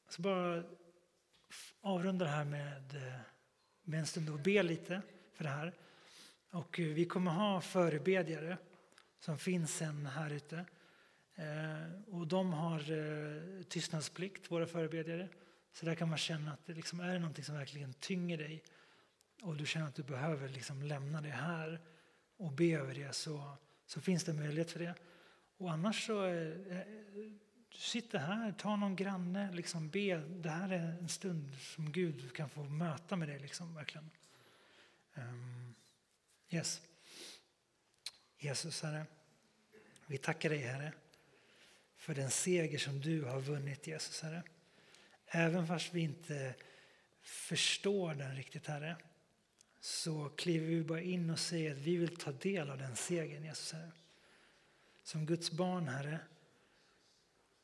så 0.10 0.22
bara 0.22 0.64
avrunda 1.82 2.26
det 2.26 2.32
här 2.32 2.46
med, 2.46 2.96
eh, 2.96 3.20
med 3.84 4.00
en 4.00 4.08
stund 4.08 4.30
och 4.30 4.40
be 4.40 4.64
lite 4.64 5.02
för 5.34 5.44
det 5.44 5.50
här. 5.50 5.74
Och 6.50 6.80
eh, 6.80 6.88
vi 6.88 7.06
kommer 7.06 7.32
ha 7.32 7.62
förebedjare 7.62 8.58
som 9.20 9.38
finns 9.38 9.78
sen 9.78 10.06
här 10.06 10.30
ute. 10.30 10.66
Eh, 11.36 12.14
och 12.14 12.28
de 12.28 12.54
har 12.54 13.64
tystnadsplikt, 13.64 14.52
våra 14.52 14.68
förebedjare. 14.68 15.30
Så 15.80 15.86
där 15.86 15.96
kan 15.96 16.10
man 16.10 16.18
känna 16.18 16.54
att 16.54 16.66
det 16.66 16.74
liksom 16.74 17.00
är 17.00 17.20
någonting 17.20 17.44
som 17.44 17.56
verkligen 17.56 17.94
tynger 17.94 18.38
dig 18.38 18.64
och 19.42 19.56
du 19.56 19.66
känner 19.66 19.88
att 19.88 19.96
du 19.96 20.04
behöver 20.04 20.50
liksom 20.50 20.84
lämna 20.84 21.22
det 21.22 21.30
här 21.30 21.82
och 22.38 22.52
be 22.52 22.72
över 22.72 22.94
det 22.94 23.14
så, 23.16 23.58
så 23.86 24.02
finns 24.02 24.24
det 24.24 24.34
möjlighet 24.34 24.72
för 24.72 24.80
det. 24.80 24.96
Och 25.58 25.72
annars 25.72 26.06
så 26.06 26.26
eh, 26.26 26.78
eh 26.78 26.86
du 27.70 27.78
sitter 27.78 28.20
här, 28.20 28.52
ta 28.52 28.76
någon 28.76 28.96
granne, 28.96 29.52
liksom 29.52 29.90
be. 29.90 30.18
Det 30.18 30.50
här 30.50 30.70
är 30.70 30.80
en 30.80 31.10
stund 31.10 31.58
som 31.60 31.92
Gud 31.92 32.34
kan 32.34 32.50
få 32.50 32.64
möta 32.64 33.16
med 33.16 33.28
dig. 33.28 33.40
Liksom, 33.40 33.76
verkligen. 33.76 34.10
Um, 35.14 35.76
yes. 36.50 36.82
Jesus, 38.38 38.82
Herre. 38.82 39.06
Vi 40.08 40.18
tackar 40.18 40.50
dig, 40.50 40.60
Herre, 40.60 40.94
för 41.96 42.16
den 42.16 42.32
seger 42.32 42.78
som 42.78 43.02
du 43.02 43.24
har 43.24 43.42
vunnit, 43.42 43.88
Jesus, 43.88 44.22
Herre. 44.22 44.44
Även 45.32 45.68
fast 45.68 45.94
vi 45.94 46.02
inte 46.02 46.56
förstår 47.22 48.16
den 48.16 48.36
riktigt, 48.36 48.68
Herre, 48.68 48.96
så 49.80 50.30
kliver 50.30 50.68
vi 50.68 50.84
bara 50.84 51.02
in 51.02 51.30
och 51.30 51.40
säger 51.40 51.72
att 51.72 51.78
vi 51.78 51.98
vill 51.98 52.16
ta 52.16 52.32
del 52.32 52.70
av 52.70 52.78
den 52.78 52.96
segern, 52.96 53.44
Jesus, 53.44 53.74
Herre. 53.74 53.92
Som 55.04 55.26
Guds 55.26 55.52
barn, 55.52 55.88
Herre. 55.88 56.20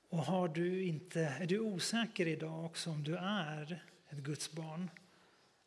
Och 0.10 0.26
har 0.26 0.48
du 0.48 0.84
inte, 0.84 1.22
är 1.22 1.46
du 1.46 1.60
osäker 1.60 2.28
idag 2.28 2.66
också 2.66 2.90
om 2.90 3.04
du 3.04 3.18
är 3.18 3.84
ett 4.10 4.18
Guds 4.18 4.52
barn 4.52 4.90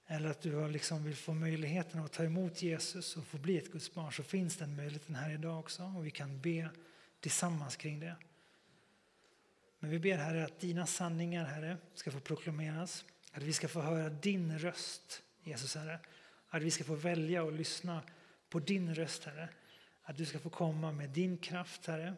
eller 0.07 0.30
att 0.30 0.40
du 0.40 0.68
liksom 0.68 1.05
vill 1.05 1.16
få 1.16 1.34
möjligheten 1.34 2.01
att 2.01 2.12
ta 2.12 2.24
emot 2.24 2.62
Jesus 2.62 3.16
och 3.16 3.26
få 3.26 3.38
bli 3.38 3.59
ett 3.59 3.72
Guds 3.72 3.94
barn 3.94 4.12
så 4.12 4.22
finns 4.22 4.57
den 4.57 4.76
möjligheten 4.76 5.14
här 5.14 5.34
idag 5.34 5.59
också 5.59 5.82
och 5.96 6.07
vi 6.07 6.11
kan 6.11 6.40
be 6.40 6.70
tillsammans 7.20 7.76
kring 7.76 8.01
det. 8.01 8.16
Men 9.79 9.91
vi 9.91 9.99
ber 9.99 10.16
Herre 10.16 10.45
att 10.45 10.61
dina 10.61 10.87
sanningar 10.87 11.45
Herre 11.45 11.76
ska 11.95 12.11
få 12.11 12.20
proklameras, 12.20 13.05
att 13.33 13.43
vi 13.43 13.53
ska 13.53 13.68
få 13.68 13.81
höra 13.81 14.09
din 14.09 14.59
röst 14.59 15.22
Jesus 15.43 15.74
Herre, 15.74 15.99
att 16.49 16.62
vi 16.62 16.70
ska 16.70 16.85
få 16.85 16.95
välja 16.95 17.43
och 17.43 17.53
lyssna 17.53 18.03
på 18.49 18.59
din 18.59 18.95
röst 18.95 19.24
Herre, 19.24 19.49
att 20.03 20.16
du 20.16 20.24
ska 20.26 20.39
få 20.39 20.51
komma 20.51 20.93
med 20.93 21.11
din 21.11 21.39
kraft 21.39 21.87
Herre, 21.87 22.14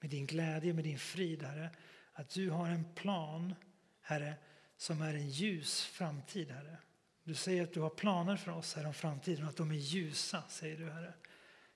med 0.00 0.10
din 0.10 0.26
glädje, 0.26 0.72
med 0.72 0.84
din 0.84 0.98
frid 0.98 1.42
Herre, 1.42 1.70
att 2.12 2.30
du 2.30 2.50
har 2.50 2.68
en 2.68 2.94
plan 2.94 3.54
Herre 4.02 4.34
som 4.76 5.02
är 5.02 5.14
en 5.14 5.28
ljus 5.28 5.84
framtid 5.84 6.50
Herre. 6.50 6.76
Du 7.24 7.34
säger 7.34 7.62
att 7.62 7.72
du 7.72 7.80
har 7.80 7.90
planer 7.90 8.36
för 8.36 8.52
oss 8.52 8.74
här 8.74 8.86
om 8.86 8.94
framtiden 8.94 9.44
och 9.44 9.50
att 9.50 9.56
de 9.56 9.70
är 9.70 9.74
ljusa, 9.74 10.42
säger 10.48 10.76
du 10.76 10.90
Herre. 10.90 11.14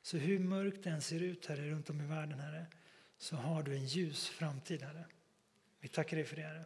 Så 0.02 0.16
hur 0.16 0.38
mörkt 0.38 0.84
det 0.84 0.90
än 0.90 1.02
ser 1.02 1.20
ut 1.20 1.46
Herre 1.46 1.70
runt 1.70 1.90
om 1.90 2.00
i 2.00 2.06
världen 2.06 2.40
Herre, 2.40 2.66
så 3.18 3.36
har 3.36 3.62
du 3.62 3.74
en 3.74 3.86
ljus 3.86 4.28
framtid 4.28 4.82
Herre. 4.82 5.04
Vi 5.82 5.88
tackar 5.88 6.16
dig 6.16 6.26
för 6.26 6.36
det 6.36 6.42
Herre. 6.42 6.64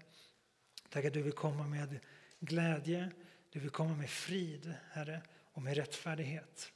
Tack 0.89 1.05
att 1.05 1.13
du 1.13 1.23
vill 1.23 1.33
komma 1.33 1.67
med 1.67 1.99
glädje, 2.41 3.13
du 3.51 3.61
vill 3.61 3.71
komma 3.71 3.95
med 3.95 4.11
frid 4.11 4.75
Herre 4.91 5.23
och 5.53 5.63
med 5.63 5.77
rättfärdighet. 5.77 6.73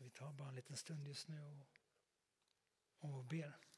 Så 0.00 0.04
vi 0.04 0.10
tar 0.10 0.19
bara 0.32 0.48
en 0.48 0.54
liten 0.54 0.76
stund 0.76 1.08
just 1.08 1.28
nu 1.28 1.42
och, 1.42 1.68
och 2.98 3.24
ber. 3.24 3.69